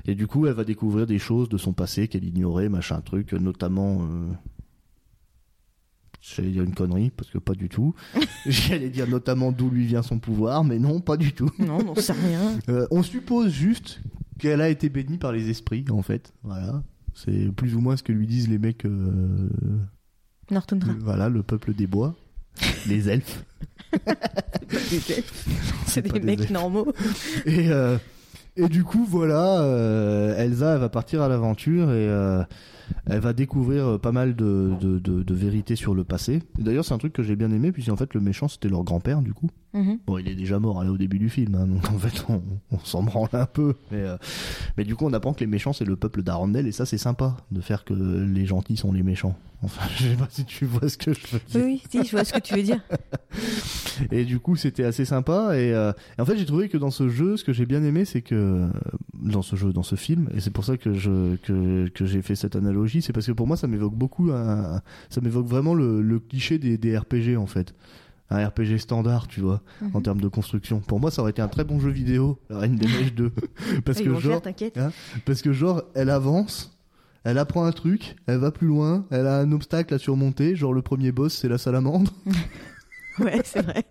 [0.05, 3.33] Et du coup, elle va découvrir des choses de son passé qu'elle ignorait, machin truc,
[3.33, 3.99] notamment.
[4.01, 4.31] Euh...
[6.21, 7.93] J'allais dire une connerie parce que pas du tout.
[8.45, 11.49] J'allais dire notamment d'où lui vient son pouvoir, mais non, pas du tout.
[11.59, 12.59] Non, on sait rien.
[12.69, 14.01] Euh, on suppose juste
[14.39, 16.33] qu'elle a été bénie par les esprits, en fait.
[16.43, 16.83] Voilà,
[17.13, 18.85] c'est plus ou moins ce que lui disent les mecs.
[18.85, 19.49] euh,
[20.51, 20.93] Nortundra.
[20.99, 22.15] voilà, le peuple des bois,
[22.87, 23.43] les elfes.
[25.85, 26.51] C'est des des mecs elfes.
[26.51, 26.91] normaux.
[27.45, 27.97] Et, euh,
[28.55, 32.43] et du coup, voilà, euh, Elsa, elle va partir à l'aventure et euh,
[33.05, 36.41] elle va découvrir pas mal de, de, de, de vérités sur le passé.
[36.57, 39.21] D'ailleurs, c'est un truc que j'ai bien aimé, puisqu'en fait, le méchant, c'était leur grand-père,
[39.21, 39.49] du coup.
[39.73, 39.99] Mhm.
[40.07, 42.41] Bon, il est déjà mort là, au début du film, hein, donc en fait, on,
[42.71, 43.75] on s'en branle un peu.
[43.91, 44.17] Mais, euh,
[44.77, 46.97] mais du coup, on apprend que les méchants, c'est le peuple d'Arendelle, et ça, c'est
[46.97, 49.37] sympa, de faire que les gentils sont les méchants.
[49.63, 51.55] Enfin, je sais pas si tu vois ce que je veux dire.
[51.55, 52.79] Oui, oui, si, je vois ce que tu veux dire.
[54.11, 55.57] Et du coup, c'était assez sympa.
[55.57, 57.83] Et, euh, et en fait, j'ai trouvé que dans ce jeu, ce que j'ai bien
[57.83, 58.67] aimé, c'est que
[59.13, 62.21] dans ce jeu, dans ce film, et c'est pour ça que je que, que j'ai
[62.21, 65.73] fait cette analogie, c'est parce que pour moi, ça m'évoque beaucoup, un- ça m'évoque vraiment
[65.73, 67.73] le, le cliché des, des RPG en fait.
[68.29, 69.61] Un RPG standard, tu vois,
[69.93, 70.03] en Mhm.
[70.03, 70.79] termes de construction.
[70.81, 73.31] Pour moi, ça aurait été un très bon jeu vidéo, La Reine des Neiges 2.
[73.85, 74.77] parce que faire, genre, t'inquiète.
[75.25, 76.77] parce que genre, elle avance,
[77.23, 80.73] elle apprend un truc, elle va plus loin, elle a un obstacle à surmonter, genre
[80.73, 82.11] le premier boss c'est la salamandre.
[83.23, 83.83] Ouais, c'est vrai.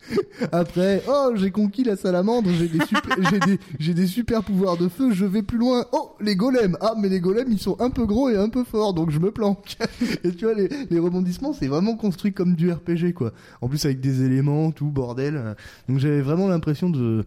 [0.53, 4.77] Après, oh j'ai conquis la salamandre, j'ai des, super, j'ai des, j'ai des super pouvoirs
[4.77, 5.85] de feu, je vais plus loin.
[5.93, 8.63] Oh les golems, ah mais les golems ils sont un peu gros et un peu
[8.63, 9.77] forts donc je me planque.
[10.25, 13.33] et tu vois les, les rebondissements c'est vraiment construit comme du RPG quoi.
[13.61, 15.57] En plus avec des éléments, tout bordel.
[15.89, 17.25] Donc j'avais vraiment l'impression de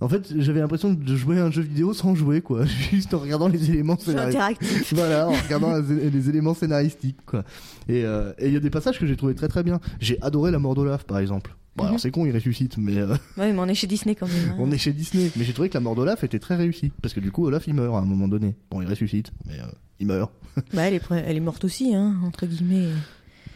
[0.00, 2.64] en fait, j'avais l'impression de jouer à un jeu vidéo sans jouer, quoi.
[2.90, 4.92] Juste en regardant les éléments scénaristiques.
[4.92, 5.76] voilà, en regardant
[6.12, 7.44] les, éléments scénaristiques, quoi.
[7.88, 9.80] Et euh, et il y a des passages que j'ai trouvé très très bien.
[10.00, 11.54] J'ai adoré la mort d'Olaf, par exemple.
[11.76, 11.88] Bon, Mhm.
[11.88, 14.50] alors c'est con, il ressuscite, mais euh, Ouais, mais on est chez Disney quand même.
[14.50, 14.56] hein.
[14.58, 15.30] on est chez Disney.
[15.36, 16.90] Mais j'ai trouvé que la mort d'Olaf était très réussie.
[17.02, 18.56] Parce que du coup, Olaf, il meurt à un moment donné.
[18.70, 19.66] Bon, il ressuscite, mais euh,
[20.00, 20.32] il meurt.
[20.72, 22.88] Bah, elle est, elle est morte aussi, hein, entre guillemets.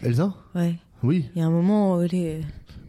[0.03, 0.35] Elsa?
[0.55, 0.76] Ouais.
[1.03, 1.24] Oui.
[1.35, 2.40] Il y a un moment où elle est.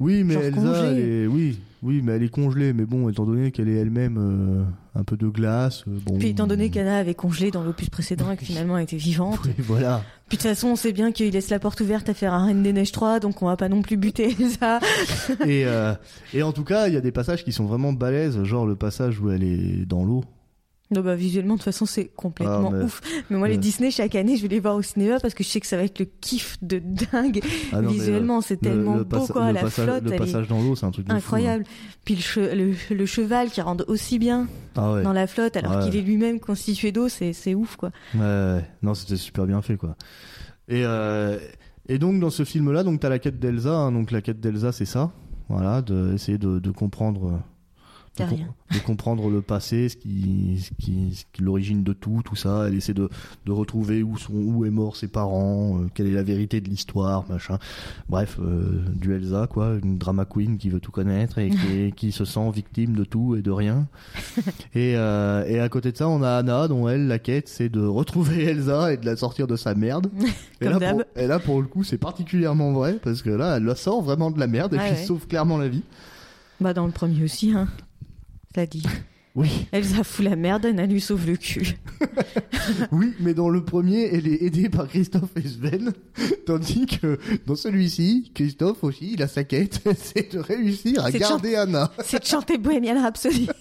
[0.01, 1.27] Oui, mais Genre Elsa, elle est...
[1.27, 2.73] Oui, oui, mais elle est congelée.
[2.73, 6.17] Mais bon, étant donné qu'elle est elle-même euh, un peu de glace, euh, bon...
[6.17, 9.39] Puis étant donné qu'Anna avait congelé dans l'opus précédent et que finalement elle était vivante.
[9.45, 10.03] Oui, voilà.
[10.27, 12.47] Puis de toute façon, on sait bien qu'il laisse la porte ouverte à faire un
[12.47, 14.79] Reine des Neiges 3, donc on va pas non plus buter ça.
[15.45, 15.93] et, euh,
[16.33, 18.75] et en tout cas, il y a des passages qui sont vraiment balèzes, genre le
[18.75, 20.23] passage où elle est dans l'eau.
[20.91, 23.01] Non, bah, visuellement, de toute façon, c'est complètement Ah, mais- ouf.
[23.29, 23.57] Mais moi, les.
[23.57, 25.77] Disney, chaque année, je vais les voir au cinéma parce que je sais que ça
[25.77, 27.41] va être le kiff de dingue.
[27.71, 29.47] Ah non, mais, euh, visuellement, c'est le- tellement le beau, quoi.
[29.47, 31.63] le La passage, flotte, le passage dans l'eau, c'est un truc de est fou, incroyable.
[32.03, 32.55] Puis le, che-
[32.89, 34.47] le, le cheval qui rentre aussi bien hein.
[34.75, 35.03] Ah ouais.
[35.03, 35.83] dans la flotte alors Ouais.
[35.85, 37.91] qu'il est lui-même constitué d'eau, c'est, ouf, quoi.
[38.15, 38.65] Ouais, ouais.
[38.83, 39.95] non, c'était super bien fait, quoi.
[40.67, 41.37] Et, euh,
[41.87, 43.71] et donc, dans ce film-là, donc, t'as la quête d'Elsa.
[43.73, 43.91] hein.
[43.91, 45.11] donc, la quête d'Elsa, c'est ça.
[45.49, 47.41] Voilà, de essayer de, de comprendre.
[48.17, 48.53] De, com- rien.
[48.73, 52.65] de comprendre le passé, ce qui, ce qui, ce qui- l'origine de tout, tout ça.
[52.67, 53.09] Elle essaie de,
[53.45, 56.69] de retrouver où sont, où est mort ses parents, euh, quelle est la vérité de
[56.69, 57.57] l'histoire, machin.
[58.09, 62.11] Bref, euh, du Elsa, quoi, une drama queen qui veut tout connaître et qui, qui
[62.11, 63.87] se sent victime de tout et de rien.
[64.75, 67.69] et, euh, et à côté de ça, on a Anna, dont elle, la quête, c'est
[67.69, 70.11] de retrouver Elsa et de la sortir de sa merde.
[70.61, 73.63] et, là, pour, et là, pour le coup, c'est particulièrement vrai parce que là, elle
[73.63, 75.05] la sort vraiment de la merde et Ouais, puis ouais.
[75.05, 75.83] sauve clairement la vie.
[76.59, 77.67] Bah, dans le premier aussi, hein.
[78.55, 78.83] Ça dit.
[79.33, 79.65] Oui.
[79.71, 81.77] Elsa fout la merde, Anna lui sauve le cul.
[82.91, 85.93] Oui, mais dans le premier, elle est aidée par Christophe et Sven,
[86.45, 91.55] tandis que dans celui-ci, Christophe aussi, il a sa quête, c'est de réussir à garder
[91.55, 91.91] Anna.
[92.03, 93.47] C'est de chanter Bohemian Rhapsody.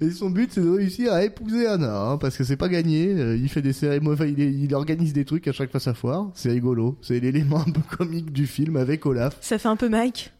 [0.00, 3.08] Et son but, c'est de réussir à épouser Anna, hein, parce que c'est pas gagné.
[3.08, 6.30] euh, Il fait des cérémonies, il, il organise des trucs à chaque fois sa foire.
[6.34, 6.98] C'est rigolo.
[7.02, 9.36] C'est l'élément un peu comique du film avec Olaf.
[9.40, 10.32] Ça fait un peu Mike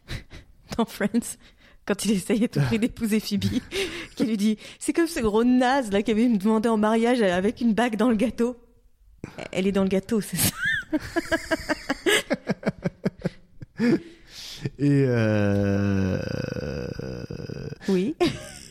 [0.76, 1.36] dans Friends
[1.86, 3.44] quand il essaye à tout prix d'épouser Phoebe,
[4.16, 7.22] qui lui dit c'est comme ce gros naze là qui avait me demandé en mariage
[7.22, 8.56] avec une bague dans le gâteau.
[9.52, 10.54] Elle est dans le gâteau, c'est ça.
[14.78, 16.18] Et euh...
[17.88, 18.14] Oui.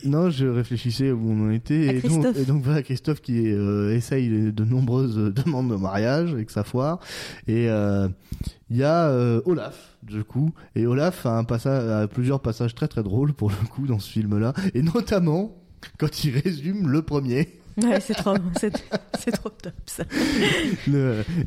[0.04, 1.74] Non, je réfléchissais où on en était.
[1.74, 2.38] Et donc, Christophe.
[2.38, 7.00] et donc voilà, Christophe qui euh, essaye de nombreuses demandes de mariage avec sa foire.
[7.46, 8.08] Et euh,
[8.70, 10.50] il y a euh, Olaf, du coup.
[10.74, 13.98] Et Olaf a, un passage, a plusieurs passages très très drôles pour le coup dans
[13.98, 14.52] ce film-là.
[14.74, 15.56] Et notamment
[15.98, 17.61] quand il résume le premier.
[17.82, 18.72] Ouais, c'est trop, c'est,
[19.18, 20.04] c'est trop top ça.
[20.86, 20.94] Il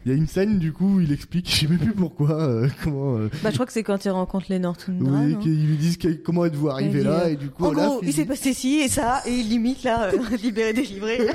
[0.05, 2.67] y a une scène du coup où il explique, je sais même plus pourquoi, euh,
[2.83, 3.17] comment...
[3.17, 5.19] euh, Bah, je crois que c'est quand il rencontre les Nortundra.
[5.21, 8.11] oui, qu'ils lui disent comment êtes-vous arrivé là euh, et du coup En gros, il
[8.13, 11.19] s'est passé ci et ça, et il limite là, euh, libéré, délivré.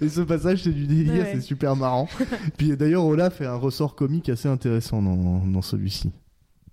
[0.00, 2.08] Et ce passage, c'est du délire, Ouais, c'est super marrant.
[2.56, 6.12] Puis d'ailleurs, Olaf fait un ressort comique assez intéressant dans, dans celui-ci.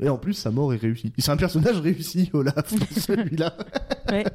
[0.03, 1.13] Et en plus, sa mort est réussie.
[1.17, 3.55] C'est un personnage réussi, Olaf, celui-là.
[4.09, 4.25] Ouais.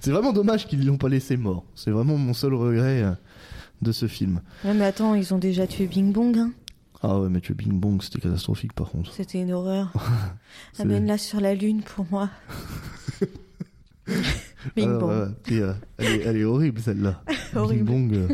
[0.00, 1.64] C'est vraiment dommage qu'ils l'ont pas laissé mort.
[1.74, 3.12] C'est vraiment mon seul regret euh,
[3.82, 4.40] de ce film.
[4.64, 6.52] Ouais, mais attends, ils ont déjà tué Bing Bong, hein.
[7.02, 9.12] Ah ouais, mais tu Bing Bong, c'était catastrophique par contre.
[9.12, 9.92] C'était une horreur.
[10.78, 12.30] Amène-la sur la lune pour moi.
[14.76, 15.34] Bing Ah, Bong.
[15.42, 17.22] Puis, euh, elle, est, elle est horrible celle-là.
[17.54, 18.12] Bing Bong.
[18.14, 18.28] euh.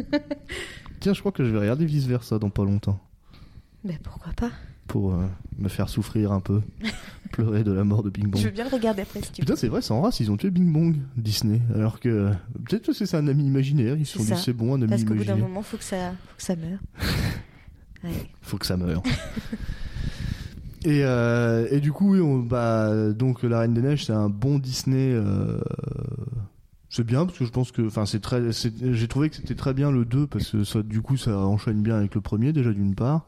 [1.00, 3.00] Tiens, je crois que je vais regarder vice versa dans pas longtemps.
[3.84, 4.50] Ben pourquoi pas
[4.88, 5.26] Pour euh,
[5.58, 6.60] me faire souffrir un peu.
[7.32, 8.40] Pleurer de la mort de Bing Bong.
[8.40, 9.44] Je veux bien le regarder après si tu veux.
[9.44, 11.60] Putain, c'est vrai, sans race, ils ont tué Bing Bong, Disney.
[11.74, 12.32] Alors que,
[12.64, 15.04] peut-être que c'est un ami imaginaire, ils se sont dit c'est bon, un ami Parce
[15.04, 15.48] qu'au bout d'un imaginaire.
[15.48, 16.78] moment, faut que ça, faut que ça meure.
[18.04, 18.10] Ouais.
[18.42, 19.02] Faut que ça meure.
[20.84, 24.28] et, euh, et du coup, oui, on, bah, donc La Reine des Neiges, c'est un
[24.28, 25.10] bon Disney.
[25.12, 25.58] euh,
[26.88, 29.74] c'est bien parce que je pense que, enfin, c'est très, j'ai trouvé que c'était très
[29.74, 32.72] bien le 2 parce que ça, du coup, ça enchaîne bien avec le premier déjà
[32.72, 33.26] d'une part.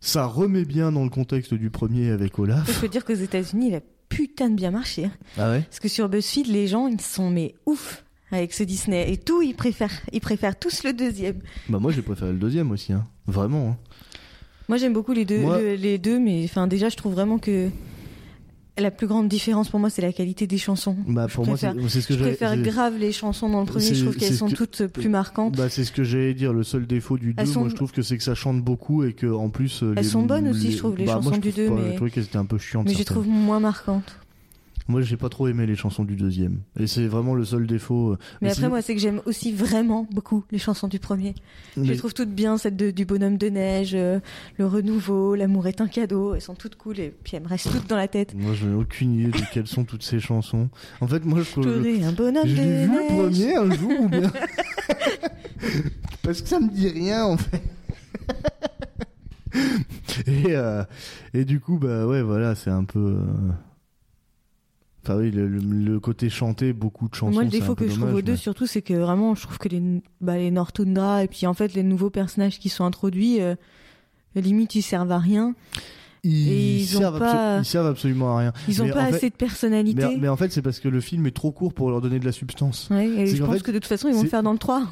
[0.00, 2.80] Ça remet bien dans le contexte du premier avec Je Olaf.
[2.80, 5.04] peux dire qu'aux États-Unis, il a putain de bien marché.
[5.06, 5.12] hein.
[5.36, 5.60] Ah ouais?
[5.62, 9.42] Parce que sur BuzzFeed, les gens, ils sont mais ouf avec ce Disney et tout,
[9.42, 11.40] ils préfèrent, ils préfèrent tous le deuxième.
[11.68, 13.06] Bah moi, j'ai préféré le deuxième aussi, hein.
[13.26, 13.70] Vraiment.
[13.70, 13.76] hein.
[14.68, 17.38] Moi, j'aime beaucoup les deux, Moi- le- les deux, mais enfin déjà, je trouve vraiment
[17.38, 17.68] que
[18.80, 20.96] La plus grande différence pour moi, c'est la qualité des chansons.
[21.06, 23.66] Bah, pour moi, c'est préfère- c'est ce que Je préfère grave les chansons dans le
[23.66, 23.84] premier.
[23.94, 25.54] Je trouve qu'elles sont que- toutes plus marquantes.
[25.56, 26.52] Bah, c'est ce que j'allais dire.
[26.52, 28.62] Le seul défaut du 2, Elles sont- moi, je trouve que c'est que ça chante
[28.62, 29.82] beaucoup et que, en plus.
[29.82, 31.68] euh, Elles les- sont bonnes aussi, je trouve, les bah, moi, chansons du trouve 2,
[31.68, 32.86] pas- mais- Je trouvais qu'elles étaient un peu chiantes.
[32.86, 34.16] mais je les trouve moins marquantes.
[34.88, 36.60] Moi, j'ai pas trop aimé les chansons du deuxième.
[36.78, 38.12] Et c'est vraiment le seul défaut.
[38.12, 41.34] euh, Mais, après, moi, c'est que j'aime aussi vraiment beaucoup les chansons du premier.
[41.76, 44.18] Je les trouve toutes bien, celle de, du bonhomme de neige, euh,
[44.58, 46.34] le renouveau, l'amour est un cadeau.
[46.34, 48.34] Elles sont toutes cool et puis elles me restent toutes dans la tête.
[48.34, 50.68] Moi, je n'ai aucune idée de quelles sont toutes ces chansons.
[51.00, 54.08] En fait, moi, je, je, un bonhomme je de vu le premier un jour ou
[54.08, 54.32] bien
[56.22, 57.62] Parce que ça me dit rien en fait.
[60.26, 60.84] et, euh,
[61.34, 62.98] et du coup, bah ouais, voilà, c'est un peu.
[62.98, 63.50] euh,
[65.10, 67.32] Enfin oui, le, le- le côté chanté, beaucoup de chansons.
[67.32, 69.58] Moi, le défaut que je trouve aux deux, mais- surtout, c'est que vraiment, je trouve
[69.58, 69.82] que les,
[70.20, 73.54] bah, les Nortundra et puis en fait, les nouveaux personnages qui sont introduits, euh,
[74.36, 75.54] limite, ils servent à rien.
[76.22, 78.52] Ils, et ils servent, abso- pas- ils servent absolument à rien.
[78.68, 80.02] Ils ont Mais pas fait- assez de personnalité.
[80.06, 82.18] Mais, mais en fait, c'est parce que le film est trop court pour leur donner
[82.18, 82.88] de la substance.
[82.90, 84.58] Ouais, et je pense fait, que de toute façon, ils vont le faire dans le
[84.58, 84.82] 3.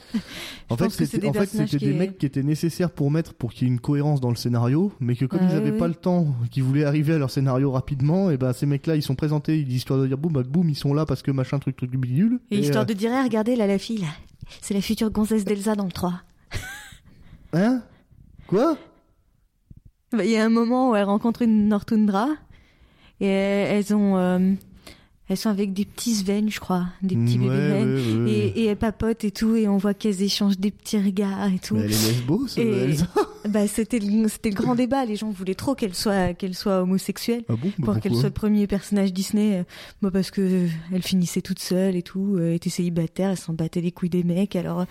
[0.71, 2.91] En fait, c'était des en fait, personnages c'était qui des est- mecs qui étaient nécessaires
[2.91, 5.49] pour mettre, pour qu'il y ait une cohérence dans le scénario, mais que comme Ah
[5.51, 8.53] ils n'avaient oui, pas le temps, qu'ils voulaient arriver à leur scénario rapidement, et ben
[8.55, 11.05] ces mecs-là, ils sont présentés, ils histoire de dire boum, bah, boum, ils sont là
[11.05, 12.41] parce que machin truc truc bidule.
[12.51, 14.09] Et, histoire euh, de dire, Eh, regardez, là, la fille, là,
[14.63, 16.15] c'est la future gonzesse d'Elsa dans le 3.
[17.53, 17.83] Hein?
[18.47, 18.77] Quoi?
[20.13, 22.29] Il y a un moment où elle rencontre une Nortundra
[23.21, 24.53] et elles elles ont, euh,
[25.29, 28.77] elles sont avec des petits Sven, je crois, des petits Ouais, bébés ouais, Et, elles
[28.77, 31.75] papotent et tout, et on voit qu'elles échangent des petits regards et tout.
[31.77, 32.97] Mais elle est lesbo, ça, Et-
[33.49, 35.05] Bah, c'était le, c'était le grand débat.
[35.07, 37.45] Les gens voulaient trop qu'elle soit, qu'elle soit homosexuelle.
[37.49, 39.63] Ah bon Pour qu'elle soit le premier personnage Disney, euh,
[40.03, 43.55] bah parce que euh, elle finissait toute seule et tout, euh, était célibataire, elle s'en
[43.55, 44.85] battait les couilles des mecs, alors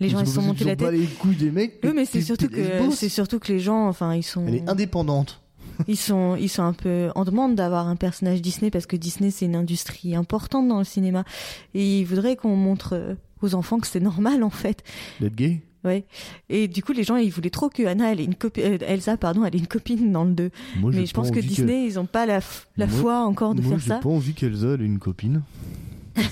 [0.00, 0.92] les gens ils se sont montés la tête.
[0.92, 1.78] les couilles des mecs.
[1.82, 2.60] Oui, mais c'est surtout que
[2.92, 5.40] c'est surtout que les gens, enfin, ils sont, Elle est indépendante.
[5.88, 9.30] Ils sont, ils sont un peu en demande d'avoir un personnage Disney parce que Disney
[9.30, 11.24] c'est une industrie importante dans le cinéma
[11.74, 14.82] et ils voudraient qu'on montre euh, aux enfants que c'est normal en fait.
[15.20, 15.62] D'être gay?
[15.84, 16.06] Ouais.
[16.48, 19.18] Et du coup, les gens ils voulaient trop que Anna, elle ait une copine, Elsa,
[19.18, 20.50] pardon, elle ait une copine dans le 2.
[20.80, 22.40] Moi, j'ai Mais je pense que Disney, ils ont pas la,
[22.78, 23.98] la Moi- foi encore de Moi, faire j'ai ça.
[23.98, 25.42] pas envie qu'Elsa ait une copine.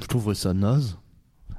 [0.00, 0.98] Je trouverais ça naze.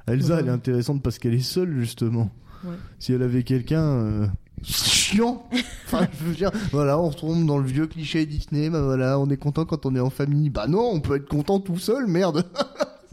[0.06, 0.40] Elsa, Ouais.
[0.40, 2.30] elle est intéressante parce qu'elle est seule, justement.
[2.64, 2.74] Ouais.
[2.98, 3.82] Si elle avait quelqu'un.
[3.82, 4.26] euh,
[4.62, 5.48] chiant
[5.86, 9.28] Enfin, je veux dire, voilà, on tombe dans le vieux cliché Disney, bah voilà, on
[9.30, 10.50] est content quand on est en famille.
[10.50, 12.44] Bah non, on peut être content tout seul, merde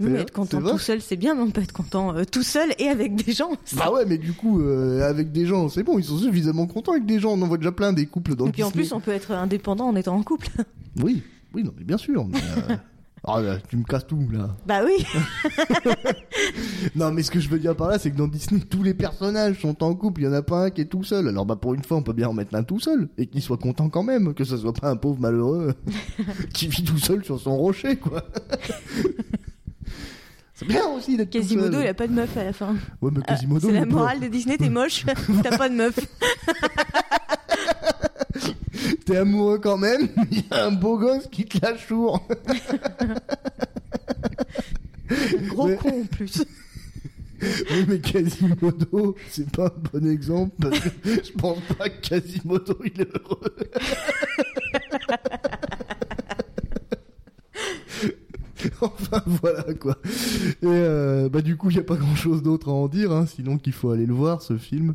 [0.00, 2.16] Oui, mais C'est- être content c'est tout seul, c'est bien, mais on peut être content
[2.16, 3.52] euh, tout seul et avec des gens.
[3.76, 6.92] Bah ouais, mais du coup, euh, avec des gens, c'est bon, ils sont suffisamment contents
[6.92, 7.30] avec des gens.
[7.34, 9.12] On en voit déjà plein des couples dans et le puis en plus, on peut
[9.12, 10.48] être indépendant en étant en couple.
[11.00, 11.22] Oui,
[11.54, 12.26] oui, non, mais bien sûr.
[12.26, 12.38] Mais,
[12.70, 12.76] euh,
[13.26, 14.54] ah, là, tu me casses tout, là.
[14.66, 15.04] bah oui.
[16.94, 18.94] Non, mais ce que je veux dire par là, c'est que dans Disney, tous les
[18.94, 20.20] personnages sont en couple.
[20.20, 21.28] Il y en a pas un qui est tout seul.
[21.28, 23.08] Alors, bah, pour une fois, on peut bien en mettre un tout seul.
[23.18, 24.34] Et qu'il soit content quand même.
[24.34, 25.74] Que ce soit pas un pauvre malheureux
[26.52, 28.22] qui vit tout seul sur son rocher, quoi.
[30.54, 32.74] c'est bien aussi d'être Quasimodo, il a pas de meuf à la fin.
[33.00, 33.68] Ouais, mais Ah, Quasimodo.
[33.68, 35.04] c'est la morale de Disney, t'es moche,
[35.42, 35.98] t'as pas de meuf.
[39.06, 40.08] T'es amoureux quand même.
[40.30, 42.26] Il y a un beau gosse qui te la choure.
[45.48, 46.44] Gros Mais- con en plus.
[47.42, 52.78] Oui, mais Quasimodo, c'est pas un bon exemple parce que je pense pas que Quasimodo
[52.86, 53.54] il est heureux.
[58.80, 59.98] enfin voilà quoi.
[60.62, 63.12] Et euh, bah du coup il y a pas grand chose d'autre à en dire,
[63.12, 64.94] hein, sinon qu'il faut aller le voir ce film.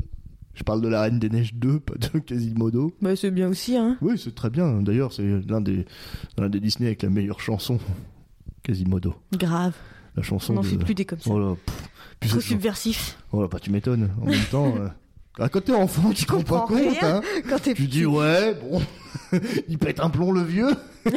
[0.54, 2.94] Je parle de la Reine des Neiges 2, pas de Quasimodo.
[3.02, 3.98] Bah c'est bien aussi, hein.
[4.02, 4.82] Oui, c'est très bien.
[4.82, 5.86] D'ailleurs, c'est l'un des,
[6.38, 7.80] l'un des Disney avec la meilleure chanson.
[8.64, 9.16] Quasimodo.
[9.38, 9.74] Grave.
[10.16, 10.68] La chanson On n'en de...
[10.68, 11.30] fait plus des comme ça.
[11.32, 11.90] Oh là, pff.
[12.20, 13.18] Puis Trop subversif.
[13.32, 14.10] Oh là, bah tu m'étonnes.
[14.22, 14.90] En même temps, euh,
[15.40, 17.22] à côté enfant, tu te rends pas comprends compte, hein.
[17.48, 18.82] Quand t'es Tu dis ouais, bon,
[19.70, 20.76] il pète un plomb le vieux.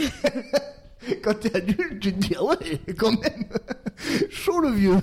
[1.22, 3.44] quand t'es adulte, tu te dis ah ouais, quand même,
[4.30, 4.96] chaud le vieux.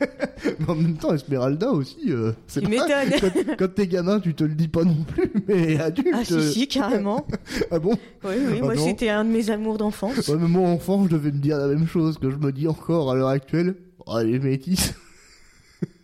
[0.58, 3.20] mais en même temps, Esmeralda aussi, euh, c'est Tu pas- m'étonnes.
[3.20, 6.08] Quand, quand t'es gamin, tu te le dis pas non plus, mais adulte.
[6.12, 7.26] Ah si, euh, si, carrément.
[7.70, 7.92] ah bon?
[8.24, 8.84] Oui, oui, Ah moi non.
[8.84, 10.28] c'était un de mes amours d'enfance.
[10.28, 12.66] Ouais, mais moi, enfant, je devais me dire la même chose que je me dis
[12.68, 13.76] encore à l'heure actuelle.
[14.06, 14.94] Oh, les métis.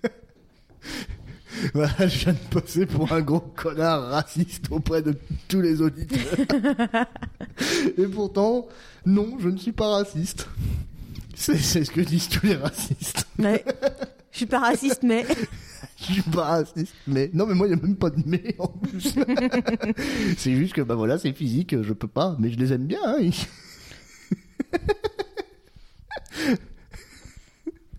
[1.74, 5.14] voilà, je viens de passer pour un gros connard raciste auprès de
[5.48, 6.20] tous les auditeurs.
[7.98, 8.66] Et pourtant,
[9.05, 10.48] non, je ne suis pas raciste.
[11.42, 13.26] C'est, ce que disent tous les racistes.
[13.38, 13.64] Ouais.
[14.31, 15.24] Je suis pas raciste, mais
[15.98, 18.55] Je suis pas raciste, mais non, mais moi, il n'y a même pas de mais
[18.59, 19.14] en plus.
[20.38, 23.00] c'est juste que, bah voilà, c'est physique, je peux pas, mais je les aime bien,
[23.05, 23.16] hein.
[23.20, 23.33] ils-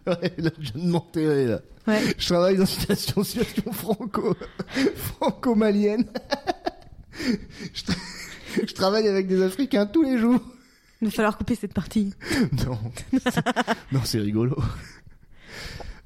[0.07, 1.61] Ouais, là, je viens de m'enterrer, là.
[1.87, 2.01] ouais.
[2.17, 4.35] Je travaille dans une association franco,
[4.95, 6.05] franco-malienne.
[7.73, 10.39] Je, tra- travaille avec des Africains tous les jours.
[11.01, 12.13] Il va falloir couper cette partie.
[12.65, 12.77] Non,
[13.91, 14.55] non, c'est rigolo.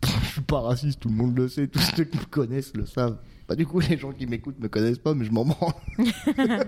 [0.04, 2.86] Je suis pas raciste, tout le monde le sait, tous ceux qui me connaissent le
[2.86, 3.18] savent.
[3.48, 5.74] Bah, du coup, les gens qui m'écoutent me connaissent pas, mais je m'en branle.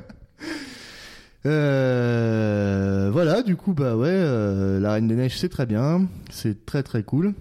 [1.46, 6.66] Euh, voilà, du coup, bah ouais, euh, la Reine des Neiges, c'est très bien, c'est
[6.66, 7.36] très très cool.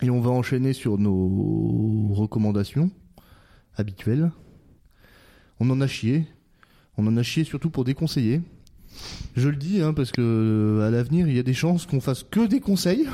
[0.00, 2.90] Et on va enchaîner sur nos recommandations
[3.76, 4.30] habituelles.
[5.60, 6.26] On en a chié.
[6.96, 8.40] On en a chié surtout pour déconseiller.
[9.36, 12.00] Je le dis, hein, parce que euh, à l'avenir, il y a des chances qu'on
[12.00, 13.06] fasse que des conseils.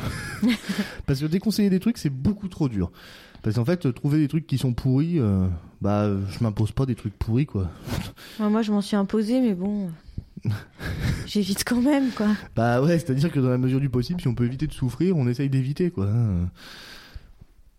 [1.06, 2.90] parce que déconseiller des trucs, c'est beaucoup trop dur.
[3.42, 5.46] Parce qu'en fait, trouver des trucs qui sont pourris, euh,
[5.82, 7.68] bah, je m'impose pas des trucs pourris, quoi.
[8.40, 9.90] Ouais, moi, je m'en suis imposé, mais bon.
[11.26, 12.28] J'évite quand même, quoi.
[12.56, 15.16] Bah ouais, c'est-à-dire que dans la mesure du possible, si on peut éviter de souffrir,
[15.16, 16.06] on essaye d'éviter, quoi.
[16.06, 16.48] hein.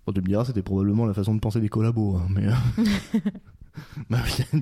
[0.05, 2.45] Bon, tu me diras, c'était probablement la façon de penser des collabos, hein, mais...
[4.09, 4.19] bah,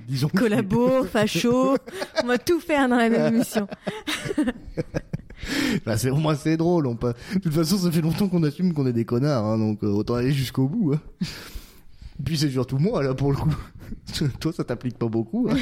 [0.08, 1.78] disons Collabo, facho,
[2.24, 3.68] on va tout faire dans la même émission.
[5.86, 6.88] Bah, c'est au moins c'est drôle.
[6.88, 7.14] On peut...
[7.34, 9.88] De toute façon, ça fait longtemps qu'on assume qu'on est des connards, hein, donc euh,
[9.88, 10.94] autant aller jusqu'au bout.
[10.94, 11.02] Hein.
[12.24, 13.54] Puis c'est surtout moi là pour le coup.
[14.40, 15.50] Toi, ça t'applique pas beaucoup.
[15.50, 15.58] hein.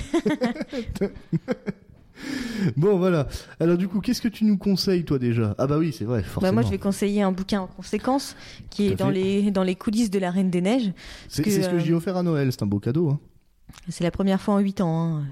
[2.77, 3.27] bon voilà.
[3.59, 5.55] Alors du coup, qu'est-ce que tu nous conseilles toi déjà?
[5.57, 6.21] Ah bah oui, c'est vrai.
[6.21, 6.53] Bah, Forcément.
[6.53, 8.35] moi, je vais conseiller un bouquin en conséquence
[8.69, 9.13] qui est dans fait.
[9.13, 10.91] les, dans les coulisses de la Reine des Neiges.
[11.27, 12.51] C'est ce que euh, j'ai offert à Noël.
[12.51, 13.09] C'est un beau cadeau.
[13.09, 13.19] Hein.
[13.89, 15.17] C'est la première fois en 8 ans.
[15.17, 15.23] Hein.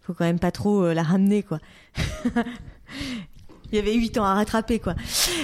[0.00, 1.58] Faut quand même pas trop euh, la ramener, quoi.
[3.70, 4.94] Il y avait 8 ans à rattraper, quoi.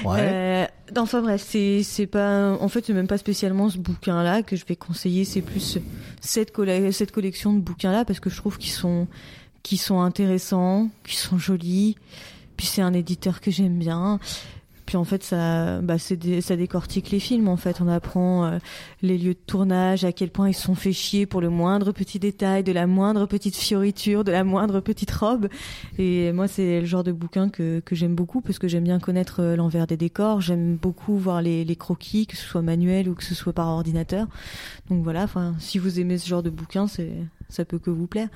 [0.06, 4.42] Euh, enfin bref, c'est c'est pas en fait c'est même pas spécialement ce bouquin là
[4.42, 5.78] que je vais conseiller, c'est plus
[6.20, 6.52] cette
[6.92, 9.08] cette collection de bouquins là parce que je trouve qu'ils sont
[9.62, 11.96] qui sont intéressants, qui sont jolis.
[12.56, 14.20] Puis c'est un éditeur que j'aime bien.
[14.94, 18.58] Puis en fait ça bah ça décortique les films en fait, on apprend euh,
[19.02, 22.20] les lieux de tournage, à quel point ils sont fait chier pour le moindre petit
[22.20, 25.48] détail, de la moindre petite fioriture, de la moindre petite robe.
[25.98, 29.00] Et moi, c'est le genre de bouquin que, que j'aime beaucoup parce que j'aime bien
[29.00, 30.40] connaître euh, l'envers des décors.
[30.40, 33.66] J'aime beaucoup voir les, les croquis, que ce soit manuel ou que ce soit par
[33.66, 34.28] ordinateur.
[34.90, 37.10] Donc voilà, enfin, si vous aimez ce genre de bouquin, c'est
[37.48, 38.28] ça peut que vous plaire.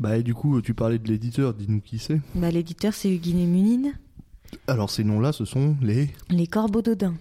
[0.00, 1.52] Bah et du coup, tu parlais de l'éditeur.
[1.52, 2.20] Dis-nous qui c'est.
[2.34, 3.92] Bah, l'éditeur, c'est Huguin Munine,
[4.66, 6.10] Alors ces noms-là, ce sont les.
[6.30, 7.14] Les Corbeaux d'Odin.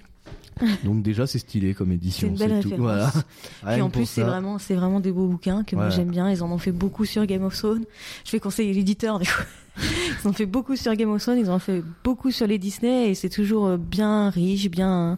[0.84, 2.34] Donc déjà, c'est stylé comme édition.
[2.36, 2.69] C'est une belle tout.
[2.69, 2.80] référence.
[2.80, 3.12] Voilà.
[3.12, 3.24] Puis
[3.63, 6.10] Rien en que pour plus, c'est vraiment, c'est vraiment des beaux bouquins que moi j'aime
[6.12, 6.30] bien.
[6.30, 7.86] Ils en ont fait beaucoup sur Game of Thrones.
[8.26, 9.43] Je vais conseiller l'éditeur, du coup.
[10.24, 12.58] Ils ont fait beaucoup sur Game of Thrones, ils en ont fait beaucoup sur les
[12.58, 15.17] Disney et c'est toujours euh, bien riche, bien,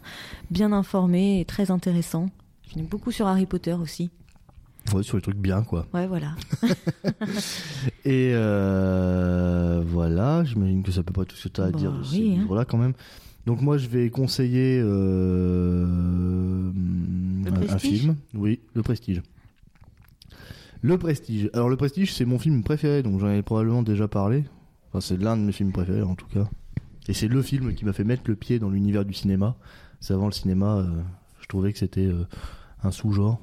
[0.49, 2.31] bien informé et très intéressant.
[2.73, 4.09] J'en ai beaucoup sur Harry Potter aussi.
[4.93, 5.85] Ouais, sur les trucs bien, quoi.
[5.93, 6.35] Ouais, voilà.
[8.05, 11.77] Et euh, voilà, j'imagine que ça peut pas tout ce que tu as à Bah
[11.77, 12.41] dire de ces oui, hein.
[12.41, 12.93] livres-là quand même.
[13.45, 15.85] Donc moi je vais conseiller euh,
[17.69, 18.17] un, film.
[18.33, 19.21] Oui, Le Prestige.
[20.81, 21.49] Le Prestige.
[21.53, 24.43] Alors Le Prestige c'est mon film préféré, donc j'en ai probablement déjà parlé.
[24.89, 26.49] Enfin c'est l'un de mes films préférés en tout cas.
[27.07, 29.55] Et c'est le film qui m'a fait mettre le pied dans l'univers du cinéma.
[30.01, 31.01] C'est avant le cinéma, euh,
[31.39, 32.25] je trouvais que c'était euh,
[32.83, 33.39] un sous-genre.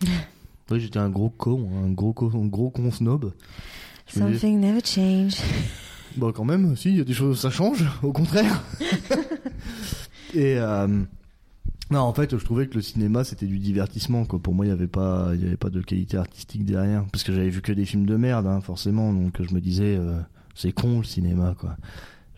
[0.70, 3.32] oui, j'étais un gros con, un gros con, un gros con snob.
[4.06, 5.36] Je me disais- Something never change.
[6.16, 8.64] Bon, quand même, si, il y a des choses, ça change, au contraire.
[10.34, 10.86] Et euh,
[11.90, 14.24] non, en fait, je trouvais que le cinéma c'était du divertissement.
[14.24, 14.38] Quoi.
[14.40, 17.22] Pour moi, il n'y avait pas, il y avait pas de qualité artistique derrière, parce
[17.24, 19.12] que j'avais vu que des films de merde, hein, forcément.
[19.12, 20.18] Donc je me disais, euh,
[20.54, 21.76] c'est con le cinéma, quoi.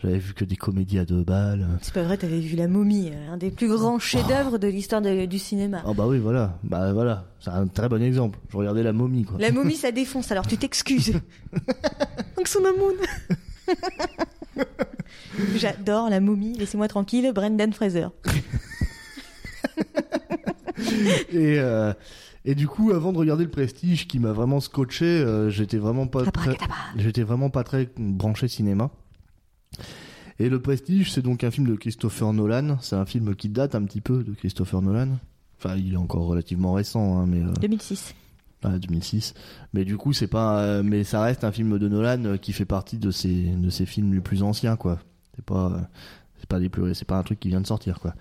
[0.02, 1.64] J'avais vu que des comédies à deux balles.
[1.80, 5.00] C'est pas vrai, t'avais vu La Momie, euh, un des plus grands chefs-d'œuvre de l'histoire
[5.00, 5.82] du cinéma.
[5.86, 8.36] Ah bah oui, voilà, bah voilà, c'est un très bon exemple.
[8.50, 9.38] Je regardais la momie, quoi.
[9.38, 11.12] La Momie, ça défonce, alors tu t'excuses.
[12.36, 12.92] Donc son amour.
[15.54, 18.08] J'adore La Momie, laissez-moi tranquille, Brendan Fraser.
[21.32, 21.92] Et, euh,
[22.44, 26.06] et du coup, avant de regarder le Prestige, qui m'a vraiment scotché, euh, j'étais vraiment
[26.08, 26.76] pas très, Abracadabra.
[26.96, 28.90] j'étais vraiment pas très branché cinéma.
[30.38, 32.78] Et le Prestige, c'est donc un film de Christopher Nolan.
[32.80, 35.18] C'est un film qui date un petit peu de Christopher Nolan.
[35.58, 38.14] Enfin, il est encore relativement récent, hein, mais euh, 2006.
[38.64, 39.34] ah, 2006.
[39.72, 42.52] Mais du coup, c'est pas, euh, mais ça reste un film de Nolan euh, qui
[42.52, 44.98] fait partie de ses de ses films les plus anciens, quoi.
[45.36, 45.80] C'est pas, euh,
[46.38, 48.14] c'est pas des plus, c'est pas un truc qui vient de sortir, quoi.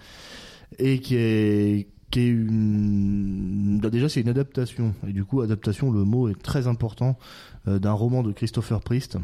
[0.78, 5.92] Et qui est qui est une bah, déjà c'est une adaptation et du coup adaptation
[5.92, 7.18] le mot est très important
[7.66, 9.18] d'un roman de Christopher Priest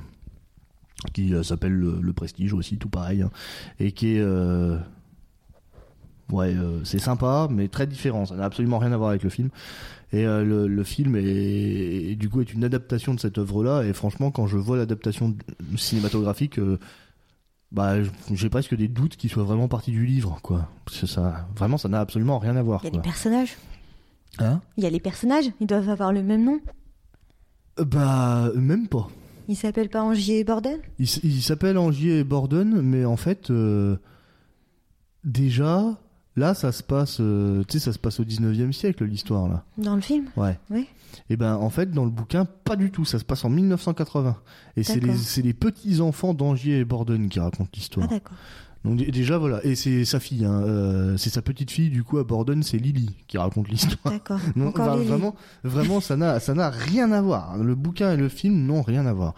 [1.13, 3.29] qui euh, s'appelle le, Le Prestige aussi tout pareil hein,
[3.79, 4.77] et qui est euh,
[6.31, 9.29] ouais euh, c'est sympa mais très différent ça n'a absolument rien à voir avec le
[9.29, 9.49] film
[10.11, 13.63] et euh, le, le film est, est- du coup est une adaptation de cette œuvre
[13.63, 15.35] là et franchement quand je vois l'adaptation
[15.77, 16.79] cinématographique euh,
[17.71, 17.95] bah
[18.33, 21.77] j'ai presque des doutes qu'il soit vraiment parti du livre quoi parce que ça vraiment
[21.77, 22.99] ça n'a absolument rien à voir Il y a quoi.
[23.01, 23.55] des personnages.
[24.39, 24.61] Hein?
[24.77, 26.59] Il y a les personnages, ils doivent avoir le même nom.
[27.77, 29.07] Bah, même pas.
[29.47, 30.79] Il s'appelle pas Angier et Borden?
[30.99, 31.07] Il,
[31.41, 33.97] s'appelle Angier et Borden, mais en fait, euh,
[35.23, 35.97] déjà,
[36.35, 39.63] là, ça se passe, euh, tu sais, ça se passe au 19e siècle, l'histoire, là.
[39.77, 40.25] Dans le film?
[40.35, 40.59] Ouais.
[40.69, 40.87] Oui.
[41.29, 43.05] Et ben, en fait, dans le bouquin, pas du tout.
[43.05, 44.35] Ça se passe en 1980.
[44.75, 48.07] Et c'est les, petits-enfants d'Angier et Borden qui racontent Ah l'histoire.
[48.07, 48.37] d'accord.
[48.87, 49.63] Donc, déjà, voilà.
[49.65, 52.77] Et c'est sa fille, hein, euh, c'est sa petite fille, du coup, à Borden, c'est
[52.77, 54.13] Lily qui raconte l'histoire.
[54.13, 54.39] D'accord.
[54.55, 55.07] Non, Lily.
[55.07, 57.57] vraiment, vraiment, ça n'a, ça n'a rien à voir.
[57.57, 59.33] Le bouquin et le film n'ont rien à voir.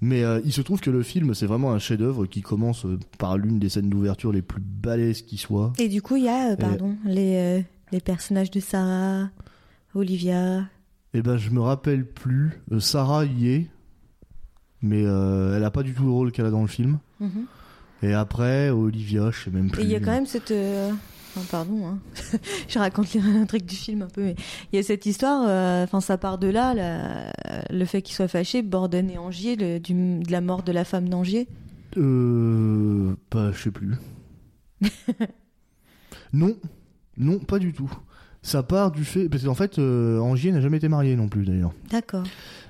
[0.00, 2.98] Mais euh, il se trouve que le film, c'est vraiment un chef-d'œuvre qui commence euh,
[3.18, 5.72] par l'une des scènes d'ouverture les plus balèzes qui soient.
[5.78, 9.28] Et du coup, il y a, euh, pardon, les, les personnages de Sarah,
[9.94, 10.64] Olivia.
[11.12, 12.62] Eh ben, je me rappelle plus.
[12.78, 13.66] Sarah y est,
[14.80, 16.98] mais elle a pas du tout le rôle qu'elle a dans le film.
[17.20, 17.44] Mhm.
[18.02, 19.82] Et après, Olivia, je sais même plus.
[19.82, 20.50] Et il y a quand même cette.
[20.52, 20.90] euh,
[21.36, 21.98] enfin, pardon, hein.
[22.68, 23.08] je raconte
[23.46, 24.36] truc du film un peu, mais
[24.72, 25.44] il y a cette histoire.
[25.46, 27.30] euh, Enfin, ça part de là, la-
[27.70, 30.84] le fait qu'ils soient fâchés, Borden et Angier, le- du- de la mort de la
[30.84, 31.46] femme d'Angier.
[31.98, 33.94] Euh, bah, je sais plus.
[36.32, 36.54] non,
[37.16, 37.90] non, pas du tout.
[38.42, 41.44] Ça part du fait, parce qu'en fait, euh, Angier n'a jamais été marié non plus
[41.44, 41.72] d'ailleurs.
[41.90, 42.24] D'accord.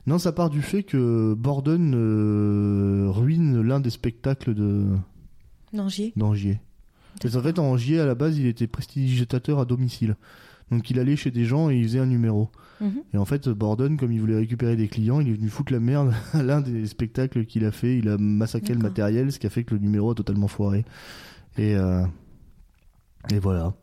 [0.06, 4.86] Non, ça part du fait que Borden euh, ruine l'un des spectacles de
[5.72, 6.12] D'Angier.
[6.16, 6.60] d'Angier.
[7.20, 10.16] Parce qu'en fait, Angier, à la base, il était prestigitateur à domicile.
[10.70, 12.48] Donc il allait chez des gens et il faisait un numéro.
[12.80, 13.02] Mhm.
[13.12, 15.80] Et en fait, Borden, comme il voulait récupérer des clients, il est venu foutre la
[15.80, 17.98] merde à l'un des spectacles qu'il a fait.
[17.98, 20.84] Il a massacré le matériel, ce qui a fait que le numéro a totalement foiré.
[21.58, 22.04] Et, euh,
[23.32, 23.74] et voilà.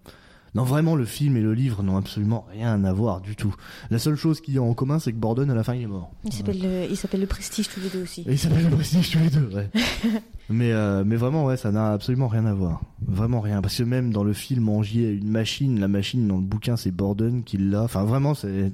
[0.57, 3.53] Non, vraiment, le film et le livre n'ont absolument rien à voir du tout.
[3.91, 5.83] La seule chose qu'il y a en commun, c'est que Borden, à la fin, il
[5.83, 6.09] est mort.
[6.25, 8.21] Il s'appelle le, il s'appelle le Prestige tous les deux aussi.
[8.21, 9.69] Et ils s'appellent le Prestige tous les deux, ouais.
[10.49, 12.81] mais, euh, mais vraiment, ouais, ça n'a absolument rien à voir.
[13.05, 13.61] Vraiment rien.
[13.61, 15.79] Parce que même dans le film, Angier a une machine.
[15.79, 17.83] La machine, dans le bouquin, c'est Borden qui l'a.
[17.83, 18.71] Enfin, vraiment, c'est.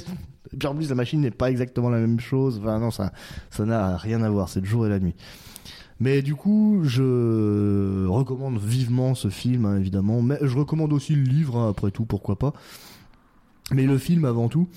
[0.58, 2.60] Puis en plus, la machine n'est pas exactement la même chose.
[2.62, 3.12] Enfin, non, ça
[3.50, 4.48] ça n'a rien à voir.
[4.48, 5.14] C'est le jour et la nuit.
[5.98, 10.20] Mais du coup, je recommande vivement ce film, hein, évidemment.
[10.22, 12.52] Mais je recommande aussi le livre, hein, après tout, pourquoi pas.
[13.72, 14.68] Mais le film avant tout.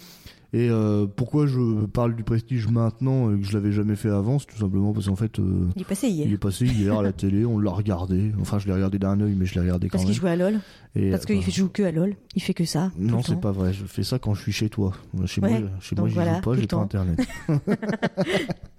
[0.52, 4.40] Et euh, pourquoi je parle du prestige maintenant et que je l'avais jamais fait avant,
[4.40, 6.34] c'est tout simplement parce qu'en fait, euh, Il est passé il hier.
[6.34, 8.32] est passé hier à la télé, on l'a regardé.
[8.42, 10.12] Enfin, je l'ai regardé d'un œil, mais je l'ai regardé quand Parce même.
[10.14, 10.60] qu'il jouait à LoL.
[10.96, 12.16] Et, Parce euh, qu'il joue que à LoL.
[12.36, 12.92] Il fait que ça.
[12.98, 13.74] non, c'est pas vrai.
[13.74, 14.94] Je fais ça quand je suis chez toi.
[15.26, 17.20] Chez Ouais, moi, chez moi, j'y voilà, joue pas, j'ai pas internet.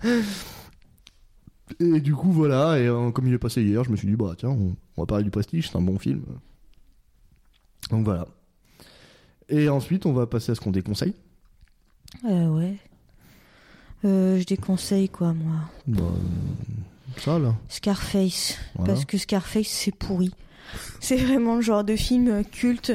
[1.79, 2.79] et du coup, voilà.
[2.79, 5.03] Et euh, comme il est passé hier, je me suis dit, bah tiens, on, on
[5.03, 6.23] va parler du Prestige, c'est un bon film.
[7.91, 8.27] Donc voilà.
[9.49, 11.14] Et ensuite, on va passer à ce qu'on déconseille.
[12.25, 12.77] Euh, ouais.
[14.05, 15.57] Euh, je déconseille quoi, moi?
[15.87, 16.03] Bah,
[17.18, 17.55] ça là.
[17.68, 18.59] Scarface.
[18.75, 18.93] Voilà.
[18.93, 20.33] Parce que Scarface, c'est pourri.
[21.01, 22.93] C'est vraiment le genre de film euh, culte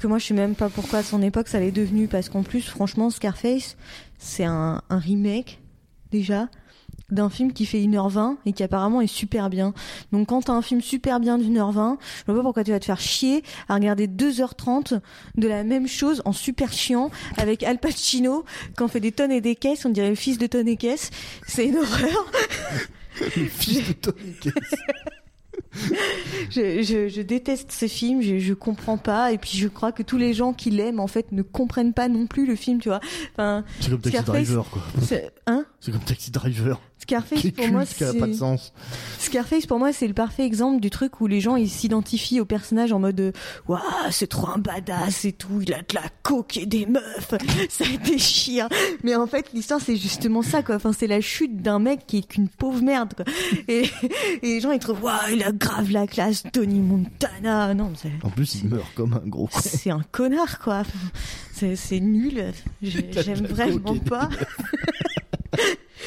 [0.00, 2.08] que moi, je sais même pas pourquoi à son époque ça l'est devenu.
[2.08, 3.76] Parce qu'en plus, franchement, Scarface,
[4.18, 5.60] c'est un, un remake,
[6.10, 6.48] déjà,
[7.10, 9.74] d'un film qui fait 1h20 et qui apparemment est super bien.
[10.12, 12.70] Donc quand t'as un film super bien d'une heure 20, je vois pas pourquoi tu
[12.70, 15.00] vas te faire chier à regarder 2h30
[15.36, 18.44] de la même chose en super chiant avec Al Pacino
[18.76, 20.76] quand on fait des tonnes et des caisses, on dirait le fils de tonnes et
[20.76, 21.10] caisses.
[21.46, 22.30] C'est une horreur.
[23.36, 24.54] Le fils de Tony Cates.
[26.50, 30.02] Je, je, je déteste ce film, je, je comprends pas, et puis je crois que
[30.04, 32.88] tous les gens qui l'aiment en fait ne comprennent pas non plus le film, tu
[32.88, 33.00] vois.
[33.32, 34.22] Enfin, C'est comme Taxi.
[34.24, 34.82] Driver, quoi.
[35.02, 35.64] c'est- hein?
[35.80, 36.80] C'est comme Taxi Driver.
[37.04, 38.72] Scarface Qui pour moi, culte, qui a pas de c'est sens.
[39.18, 42.46] Scarface pour moi c'est le parfait exemple du truc où les gens ils s'identifient au
[42.46, 43.34] personnage en mode
[43.68, 43.80] waouh
[44.10, 47.34] c'est trop un badass et tout, il a de la coke et des meufs,
[47.68, 48.68] ça déchire.
[49.02, 50.76] Mais en fait l'histoire c'est justement ça quoi.
[50.76, 53.26] Enfin c'est la chute d'un mec qui est qu'une pauvre merde quoi.
[53.68, 53.82] Et,
[54.42, 57.74] et les gens ils trouvent waouh il a grave la classe, Tony Montana.
[57.74, 57.92] Non
[58.22, 60.82] En plus, il meurt comme un gros c'est un connard quoi.
[61.52, 62.52] C'est nul.
[62.82, 64.28] J'aime vraiment pas.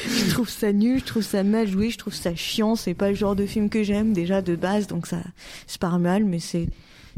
[0.06, 2.76] je trouve ça nul, je trouve ça mal joué, je trouve ça chiant.
[2.76, 5.18] C'est pas le genre de film que j'aime déjà de base, donc ça
[5.66, 6.68] c'est pas mal, mais c'est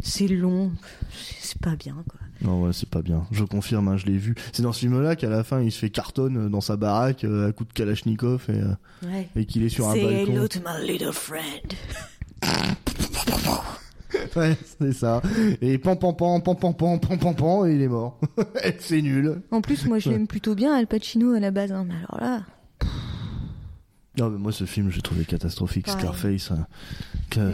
[0.02, 0.72] c'est long,
[1.12, 2.20] c'est c'est pas bien quoi.
[2.42, 3.26] Non, ouais, c'est pas bien.
[3.32, 4.34] Je confirme, hein, je l'ai vu.
[4.52, 7.48] C'est dans ce film-là qu'à la fin, il se fait cartonne dans sa baraque euh,
[7.50, 8.72] à coup de Kalachnikov et, euh,
[9.06, 9.28] Ouais.
[9.36, 10.46] et qu'il est sur un C'est balcon.
[10.48, 11.74] to my little friend.
[14.36, 15.20] Ouais, c'est ça.
[15.60, 18.18] Et pan pan pan pan pan pan pan pan pan et il est mort.
[18.78, 19.42] C'est nul.
[19.50, 21.72] En plus, moi, je l'aime plutôt bien, Al Pacino à la base.
[21.72, 22.42] hein, mais alors là,
[24.18, 25.86] Non, mais moi, ce film, j'ai trouvé catastrophique.
[25.86, 26.00] Pareil.
[26.38, 26.50] Scarface.
[26.50, 26.66] hein.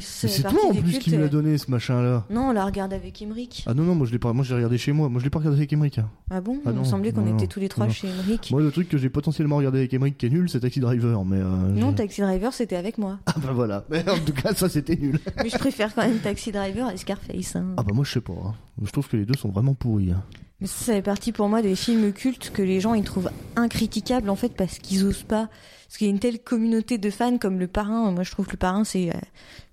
[0.01, 1.29] C'est toi en plus qui me l'a euh.
[1.29, 2.25] donné ce machin-là.
[2.31, 3.63] non, on la regarde avec Emmerich.
[3.67, 5.11] Ah non, non, moi je l'ai pas, moi regardé chez moi.
[5.11, 5.99] Moi je l'ai pas regardé avec Emmerich.
[5.99, 6.09] hein.
[6.31, 6.59] Ah bon?
[6.65, 7.93] Ah Il me semblait qu'on était tous les trois non.
[7.93, 8.51] chez Emmerich.
[8.51, 11.25] Moi, le truc que j'ai potentiellement regardé avec Emmerich qui est nul, c'est Taxi Driver.
[11.27, 13.19] Mais euh, Non, Taxi Driver, c'était avec moi.
[13.27, 13.85] Ah bah voilà.
[13.91, 15.21] Mais en tout cas, ça c'était nul.
[15.43, 17.57] Mais je préfère quand même Taxi Driver et Scarface.
[17.57, 17.75] hein.
[17.77, 18.33] Ah bah moi je sais pas.
[18.33, 18.55] hein.
[18.83, 20.13] Je trouve que les deux sont vraiment pourris.
[20.61, 23.31] Mais ça, ça fait partie pour moi des films cultes que les gens ils trouvent
[23.57, 25.49] incriticables en fait parce qu'ils osent pas.
[25.87, 28.11] Parce qu'il y a une telle communauté de fans comme le parrain.
[28.11, 29.19] Moi je trouve que le parrain c'est euh,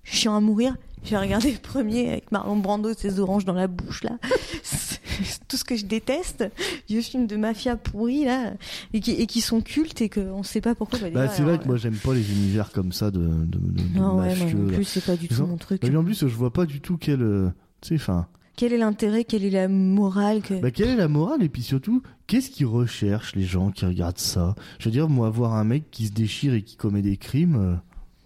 [0.04, 0.76] chiant à mourir.
[1.02, 4.18] J'ai regardé le premier avec Marlon Brando, ses oranges dans la bouche là.
[4.62, 6.44] C'est tout ce que je déteste.
[6.88, 8.54] Vieux films de mafia pourris là
[8.94, 10.98] et qui, et qui sont cultes et qu'on sait pas pourquoi.
[11.00, 13.82] Bah, Bah, c'est vrai que moi j'aime pas les univers comme ça de, de, de,
[13.82, 14.56] de Non ouais, mafieux.
[14.58, 14.74] non là.
[14.76, 15.82] plus c'est pas du tout mon truc.
[15.84, 17.22] Mais en plus, je vois pas du tout quel.
[17.22, 17.48] euh,
[17.80, 18.26] Tu sais, enfin.
[18.56, 20.54] Quel est l'intérêt Quelle est la morale que...
[20.54, 24.18] Bah, quelle est la morale et puis surtout, qu'est-ce qu'ils recherchent les gens qui regardent
[24.18, 24.54] ça?
[24.78, 27.56] Je veux dire, moi, voir un mec qui se déchire et qui commet des crimes,
[27.56, 27.74] euh,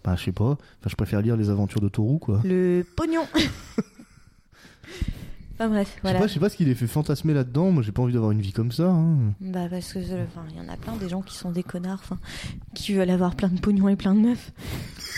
[0.03, 0.51] bah, je sais pas.
[0.51, 2.41] Enfin, je préfère lire les aventures de Toru, quoi.
[2.43, 3.25] Le pognon.
[5.59, 6.19] enfin bref, Je sais voilà.
[6.19, 7.71] pas, je sais pas ce qui les fait fantasmer là-dedans.
[7.71, 8.89] Moi, j'ai pas envie d'avoir une vie comme ça.
[8.89, 9.17] hein.
[9.41, 11.63] Bah parce que euh, enfin il y en a plein des gens qui sont des
[11.63, 12.17] connards, enfin
[12.73, 14.51] qui veulent avoir plein de pognon et plein de meufs.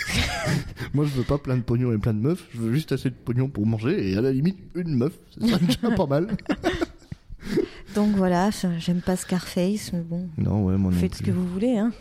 [0.94, 2.44] Moi, je veux pas plein de pognon et plein de meufs.
[2.54, 5.12] Je veux juste assez de pognon pour manger et à la limite une meuf.
[5.38, 6.28] Ça serait déjà pas mal.
[7.94, 11.46] Donc voilà, j'aime pas Scarface, mais bon, Non, ouais, moi non faites ce que vous
[11.46, 11.92] voulez hein.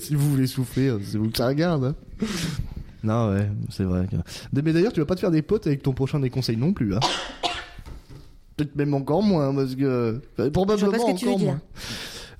[0.00, 1.84] si vous voulez souffrir, c'est vous que ça regarde.
[1.84, 2.26] hein.
[3.04, 4.06] Non, ouais, c'est vrai.
[4.10, 4.16] que-
[4.62, 6.94] Mais d'ailleurs, tu vas pas te faire des potes avec ton prochain déconseil non plus.
[6.96, 7.00] Hein.
[8.56, 10.20] Peut-être même encore moins, parce que.
[10.32, 11.48] enfin, Je probablement vois pas ce que tu veux encore dire.
[11.50, 11.60] moins.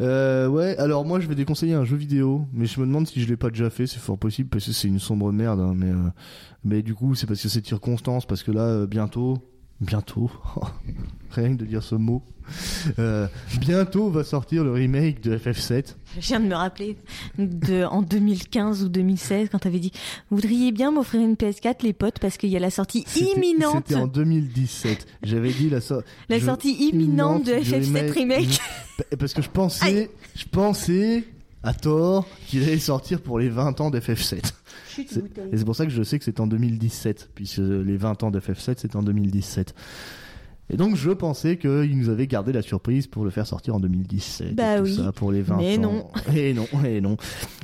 [0.01, 3.21] Euh, ouais, alors moi je vais déconseiller un jeu vidéo, mais je me demande si
[3.21, 5.73] je l'ai pas déjà fait, c'est fort possible parce que c'est une sombre merde, hein,
[5.77, 5.95] mais euh,
[6.65, 9.39] mais du coup c'est parce que c'est circonstance, parce que là euh, bientôt,
[9.81, 10.31] bientôt,
[11.31, 12.23] rien que de dire ce mot,
[12.99, 13.27] euh,
[13.59, 15.95] bientôt va sortir le remake de FF7.
[16.21, 16.97] Je viens de me rappeler
[17.39, 19.93] de en 2015 ou 2016 quand t'avais dit
[20.31, 24.01] voudriez bien m'offrir une PS4 les potes parce qu'il y a la sortie imminente, C'était
[24.01, 25.07] en 2017.
[25.23, 28.61] J'avais dit la, so- la je- sortie imminente de du FF7 remake.
[28.99, 31.25] Pa- Parce que je pensais, je pensais
[31.65, 34.53] à tort qu'il allait sortir pour les 20 ans d'FF7.
[34.89, 35.49] Chut, C'est- bouteille.
[35.53, 38.31] Et c'est pour ça que je sais que c'est en 2017, puisque les 20 ans
[38.31, 39.75] d'FF7 c'est en 2017.
[40.71, 43.81] Et donc je pensais qu'ils nous avaient gardé la surprise pour le faire sortir en
[43.81, 44.49] 2017.
[44.53, 44.97] et Bah tout oui.
[44.97, 45.83] ça pour les 20 Mais ans.
[45.83, 46.09] non.
[46.35, 47.17] Et non, et non.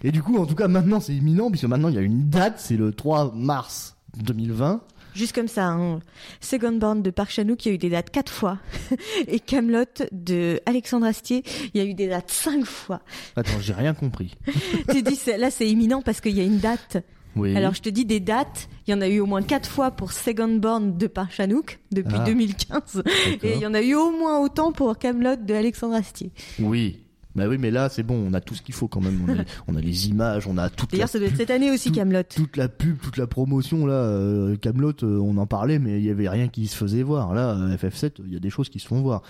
[0.05, 2.29] Et du coup, en tout cas, maintenant c'est imminent, puisque maintenant il y a une
[2.29, 4.83] date, c'est le 3 mars 2020.
[5.21, 6.01] Juste comme ça, hein.
[6.41, 8.57] Second Born de Park Chan-wook, il y a eu des dates quatre fois.
[9.29, 11.43] Et Camelot de Alexandre Astier,
[11.75, 13.03] il y a eu des dates cinq fois.
[13.37, 14.35] Attends, j'ai rien compris.
[14.91, 17.05] tu dis, là, c'est imminent parce qu'il y a une date.
[17.37, 17.55] Oui.
[17.55, 18.71] Alors, je te dis des dates.
[18.87, 21.81] Il y en a eu au moins quatre fois pour Second Born de Park Chan-wook
[21.93, 22.25] depuis Ah.
[22.25, 23.03] 2015.
[23.05, 23.51] Et D'accord.
[23.57, 26.33] il y en a eu au moins autant pour Camelot de Alexandre Astier.
[26.59, 27.03] Oui.
[27.37, 29.21] Bah oui, mais là, c'est bon, on a tout ce qu'il faut quand même.
[29.29, 31.51] On a, on a les images, on a toute D'ailleurs, ça doit être pub, cette
[31.51, 32.25] année aussi, Camelot.
[32.25, 33.95] toute la pub, toute la promotion, là.
[33.95, 37.33] euh, Camelot, euh, on en parlait, mais il y avait rien qui se faisait voir.
[37.35, 39.23] Là, euh, FF7, il y a des choses qui se font voir.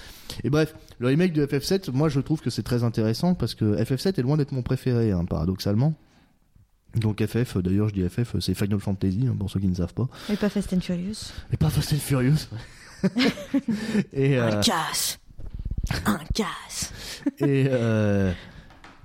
[0.44, 3.76] Et bref, le remake de FF7, moi, je trouve que c'est très intéressant parce que
[3.76, 5.94] FF7 est loin d'être mon préféré, hein, paradoxalement.
[6.96, 9.94] Donc FF, d'ailleurs je dis FF, c'est Final Fantasy, hein, pour ceux qui ne savent
[9.94, 10.09] pas.
[10.28, 11.30] Et pas Fast and Furious.
[11.53, 12.48] Et pas Fast and Furious.
[14.12, 15.20] et, euh, Un casse.
[16.07, 16.93] Un casse.
[17.38, 18.32] et, euh,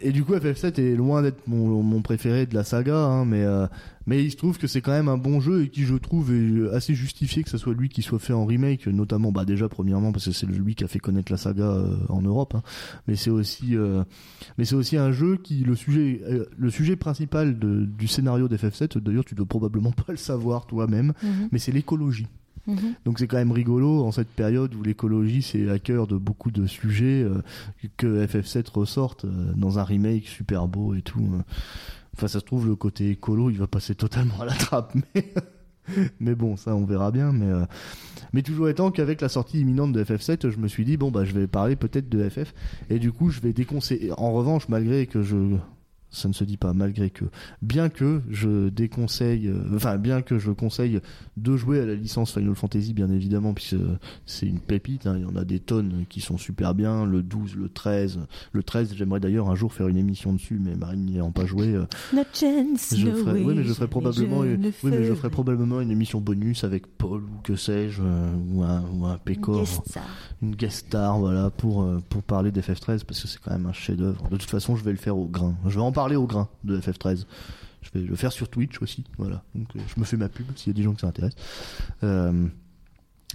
[0.01, 3.43] et du coup, FF7 est loin d'être mon, mon préféré de la saga, hein, mais,
[3.43, 3.65] euh,
[4.07, 6.33] mais il se trouve que c'est quand même un bon jeu et qui, je trouve,
[6.33, 9.67] est assez justifié que ce soit lui qui soit fait en remake, notamment, bah, déjà,
[9.69, 12.61] premièrement, parce que c'est lui qui a fait connaître la saga euh, en Europe, hein,
[13.07, 14.03] mais c'est aussi, euh,
[14.57, 16.21] mais c'est aussi un jeu qui, le sujet,
[16.57, 21.13] le sujet principal de, du scénario d'FF7, d'ailleurs, tu dois probablement pas le savoir toi-même,
[21.23, 22.27] Mhm, mais c'est l'écologie.
[22.68, 22.93] Mhm.
[23.05, 26.51] Donc c'est quand même rigolo en cette période où l'écologie c'est à cœur de beaucoup
[26.51, 27.41] de sujets euh,
[27.97, 31.20] que FF7 ressorte euh, dans un remake super beau et tout.
[31.34, 31.41] euh.
[32.16, 35.34] Enfin ça se trouve le côté écolo il va passer totalement à la trappe mais
[36.20, 37.66] mais bon ça on verra bien mais euh,
[38.34, 41.26] mais toujours étant qu'avec la sortie imminente de FF7 je me suis dit bon bah
[41.26, 42.53] je vais parler peut-être de FF
[42.89, 45.36] et du coup je vais déconseiller en revanche malgré que je
[46.10, 47.26] ça ne se dit pas malgré que
[47.62, 51.01] bien que je déconseille euh, enfin bien que je conseille
[51.38, 53.76] de jouer à la licence Final Fantasy bien évidemment puisque
[54.26, 57.22] c'est une pépite hein, il y en a des tonnes qui sont super bien le
[57.22, 58.20] 12 le 13
[58.51, 61.45] le 13 j'aimerais d'ailleurs un jour faire une émission dessus mais Marine n'y ayant pas
[61.45, 64.68] joué euh, No chance, je no ferai, oui, mais je ferai probablement, je une, ne
[64.68, 68.64] oui, mais je ferai probablement une émission bonus avec Paul ou que sais-je, euh, ou
[68.64, 70.03] un, ou un Pécor, Guest star.
[70.41, 73.74] une guest star, voilà, pour, euh, pour parler d'FF13 parce que c'est quand même un
[73.74, 74.30] chef-d'œuvre.
[74.30, 75.56] De toute façon, je vais le faire au grain.
[75.66, 77.25] Je vais en parler au grain de FF13.
[77.81, 79.43] Je vais le faire sur Twitch aussi, voilà.
[79.55, 81.41] Donc, euh, je me fais ma pub s'il y a des gens qui s'intéressent.
[82.03, 82.47] Euh,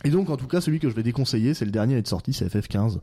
[0.04, 2.08] et donc, en tout cas, celui que je vais déconseiller, c'est le dernier à être
[2.08, 2.98] sorti, c'est FF15.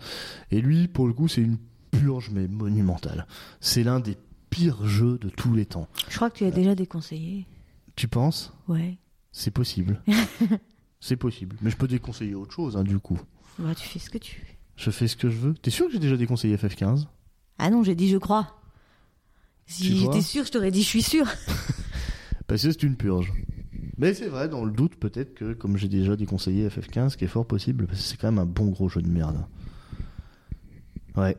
[0.52, 1.58] Et lui, pour le coup, c'est une
[1.92, 3.28] purge, mais monumentale.
[3.60, 4.18] C'est l'un des
[4.50, 5.88] pires jeux de tous les temps.
[6.10, 7.46] Je crois que tu as déjà déconseillé.
[7.96, 8.54] Tu penses?
[8.68, 8.98] Ouais.
[9.32, 10.02] C'est possible.
[11.00, 11.56] c'est possible.
[11.62, 13.20] Mais je peux déconseiller autre chose, hein, du coup.
[13.60, 14.48] Bah, tu fais ce que tu veux.
[14.76, 15.54] Je fais ce que je veux.
[15.56, 17.06] T'es sûr que j'ai déjà déconseillé FF15
[17.58, 18.60] Ah non, j'ai dit je crois.
[19.68, 21.28] Si j'étais sûr, je t'aurais dit je suis sûr.
[22.48, 23.32] Parce que c'est une purge.
[23.98, 27.26] Mais c'est vrai, dans le doute, peut-être que, comme j'ai déjà déconseillé FF15, ce qui
[27.26, 29.44] est fort possible, parce que c'est quand même un bon gros jeu de merde.
[31.16, 31.36] Ouais.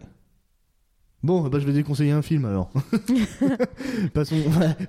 [1.22, 2.72] Bon, bah, je vais déconseiller un film alors.
[4.14, 4.37] Passons.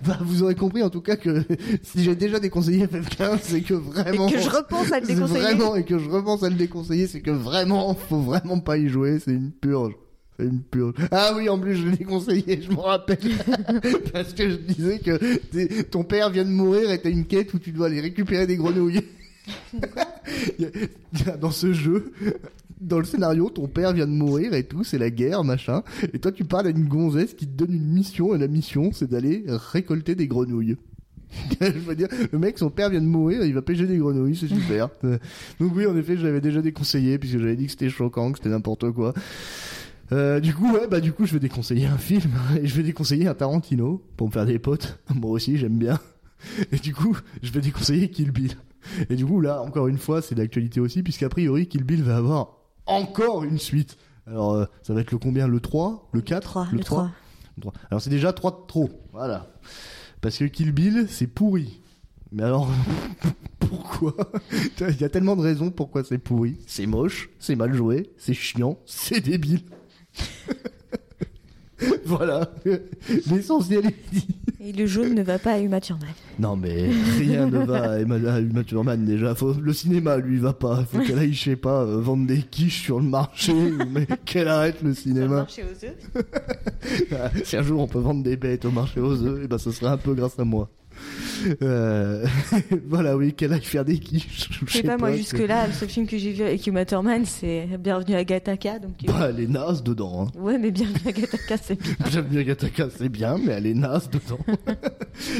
[0.05, 1.43] Bah, vous aurez compris en tout cas que
[1.83, 4.27] si j'ai déjà déconseillé FF15, c'est que vraiment.
[4.27, 5.41] Et que je repense à le déconseiller.
[5.41, 8.89] Vraiment, et que je repense à le déconseiller, c'est que vraiment, faut vraiment pas y
[8.89, 9.93] jouer, c'est une purge.
[10.39, 10.93] C'est une purge.
[11.11, 13.17] Ah oui, en plus, je l'ai déconseillé, je me rappelle.
[14.13, 17.59] Parce que je disais que ton père vient de mourir et t'as une quête où
[17.59, 19.01] tu dois aller récupérer des grenouilles.
[21.41, 22.13] Dans ce jeu,
[22.79, 25.83] dans le scénario, ton père vient de mourir et tout, c'est la guerre, machin.
[26.13, 28.91] Et toi, tu parles à une gonzesse qui te donne une mission, et la mission,
[28.93, 30.77] c'est d'aller récolter des grenouilles.
[31.61, 34.35] je veux dire, le mec, son père vient de mourir, il va pêcher des grenouilles,
[34.35, 34.89] c'est super.
[35.59, 38.37] Donc oui, en effet, je l'avais déjà déconseillé, puisque j'avais dit que c'était choquant, que
[38.37, 39.13] c'était n'importe quoi.
[40.11, 42.31] Euh, du coup, ouais, bah du coup, je vais déconseiller un film,
[42.61, 44.99] et je vais déconseiller un Tarantino, pour me faire des potes.
[45.13, 45.99] Moi aussi, j'aime bien.
[46.71, 48.53] Et du coup, je vais déconseiller Kill Bill.
[49.09, 52.15] Et du coup, là, encore une fois, c'est d'actualité aussi, puisqu'a priori, Kill Bill va
[52.15, 53.97] avoir encore une suite.
[54.25, 55.47] Alors, euh, ça va être le combien?
[55.47, 57.11] Le 3 Le 4 3, le 3.
[57.57, 57.73] le 3.
[57.91, 58.89] Alors, c'est déjà 3 de trop.
[59.11, 59.51] Voilà.
[60.21, 61.81] Parce que Kill Bill, c'est pourri.
[62.31, 62.69] Mais alors,
[63.59, 64.15] pourquoi?
[64.79, 66.57] Il y a tellement de raisons pourquoi c'est pourri.
[66.67, 69.61] C'est moche, c'est mal joué, c'est chiant, c'est débile.
[72.05, 72.51] voilà.
[73.29, 74.27] L'essentiel est dit.
[74.61, 76.09] Et le jaune ne va pas à Uma Thurman.
[76.37, 79.33] Non mais rien ne va à Uma Thurman déjà.
[79.33, 80.83] Faut, le cinéma lui va pas.
[80.83, 83.53] Faut qu'elle aille, je sais pas, euh, vendre des quiches sur le marché,
[83.89, 85.47] mais qu'elle arrête le cinéma.
[85.47, 87.43] aux œufs.
[87.45, 89.71] si un jour on peut vendre des bêtes au marché aux œufs, et ben ce
[89.71, 90.69] serait un peu grâce à moi.
[91.61, 92.25] Euh,
[92.87, 94.49] voilà, oui, qu'elle aille faire des quiches.
[94.65, 97.67] Je sais pas, moi, jusque-là, le seul film que j'ai vu avec Uma Thurman, c'est
[97.79, 98.79] Bienvenue à Gataka.
[98.79, 100.27] Donc, euh, Bah, elle est naze dedans.
[100.27, 100.39] Hein.
[100.39, 101.93] ouais, mais Bienvenue à Gataka, c'est bien.
[102.11, 104.39] J'aime bien Gataka, c'est bien, mais elle est naze dedans.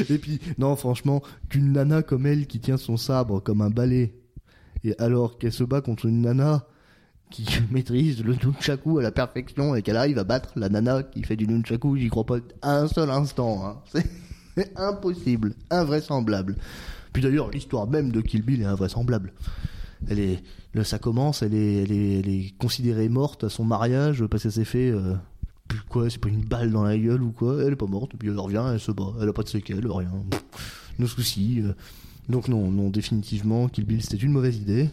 [0.08, 4.14] et puis, non, franchement, qu'une nana comme elle qui tient son sabre comme un balai,
[4.84, 6.66] et alors qu'elle se bat contre une nana
[7.30, 11.22] qui maîtrise le nunchaku à la perfection et qu'elle arrive à battre la nana qui
[11.22, 13.62] fait du nunchaku, j'y crois pas un seul instant.
[13.64, 14.00] Hein.
[14.76, 16.56] Impossible, invraisemblable.
[17.12, 19.32] Puis d'ailleurs, l'histoire même de Kill Bill est invraisemblable.
[20.08, 20.42] Elle est,
[20.84, 24.52] ça commence, elle est, elle est, elle est considérée morte à son mariage parce qu'elle
[24.52, 25.14] s'est fait, euh,
[25.88, 27.62] quoi, c'est pas une balle dans la gueule ou quoi.
[27.62, 29.86] Elle est pas morte, puis elle revient, elle se bat, elle a pas de séquelles,
[29.86, 30.10] rien.
[30.98, 31.60] Nos soucis.
[31.64, 31.72] euh.
[32.28, 34.88] Donc non, non, définitivement, Kill Bill c'était une mauvaise idée.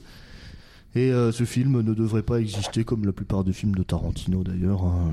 [0.95, 4.43] Et euh, ce film ne devrait pas exister comme la plupart des films de Tarantino
[4.43, 4.83] d'ailleurs.
[4.83, 5.11] hein.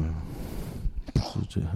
[1.15, 1.67] C'était-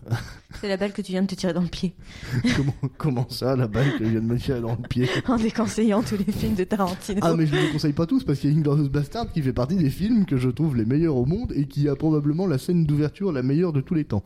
[0.60, 1.94] C'est la balle que tu viens de te tirer dans le pied.
[2.56, 5.08] comment, comment ça, la balle que je viens de me tirer dans le pied?
[5.28, 7.20] En déconseillant tous les films de Tarantino.
[7.22, 9.42] Ah mais je ne les conseille pas tous parce qu'il y a Inglourious Bastard qui
[9.42, 12.46] fait partie des films que je trouve les meilleurs au monde et qui a probablement
[12.46, 14.22] la scène d'ouverture la meilleure de tous les temps.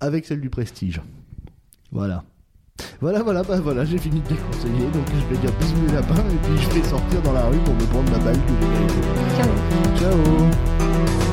[0.00, 1.00] Avec celle du Prestige.
[1.90, 2.24] Voilà.
[3.00, 6.14] Voilà, voilà, bah voilà, j'ai fini de déconseiller, donc je vais dire bisous les lapins
[6.16, 9.36] et puis je vais sortir dans la rue pour me prendre la balle que j'ai.
[9.36, 10.12] Ciao.
[10.12, 11.31] Ciao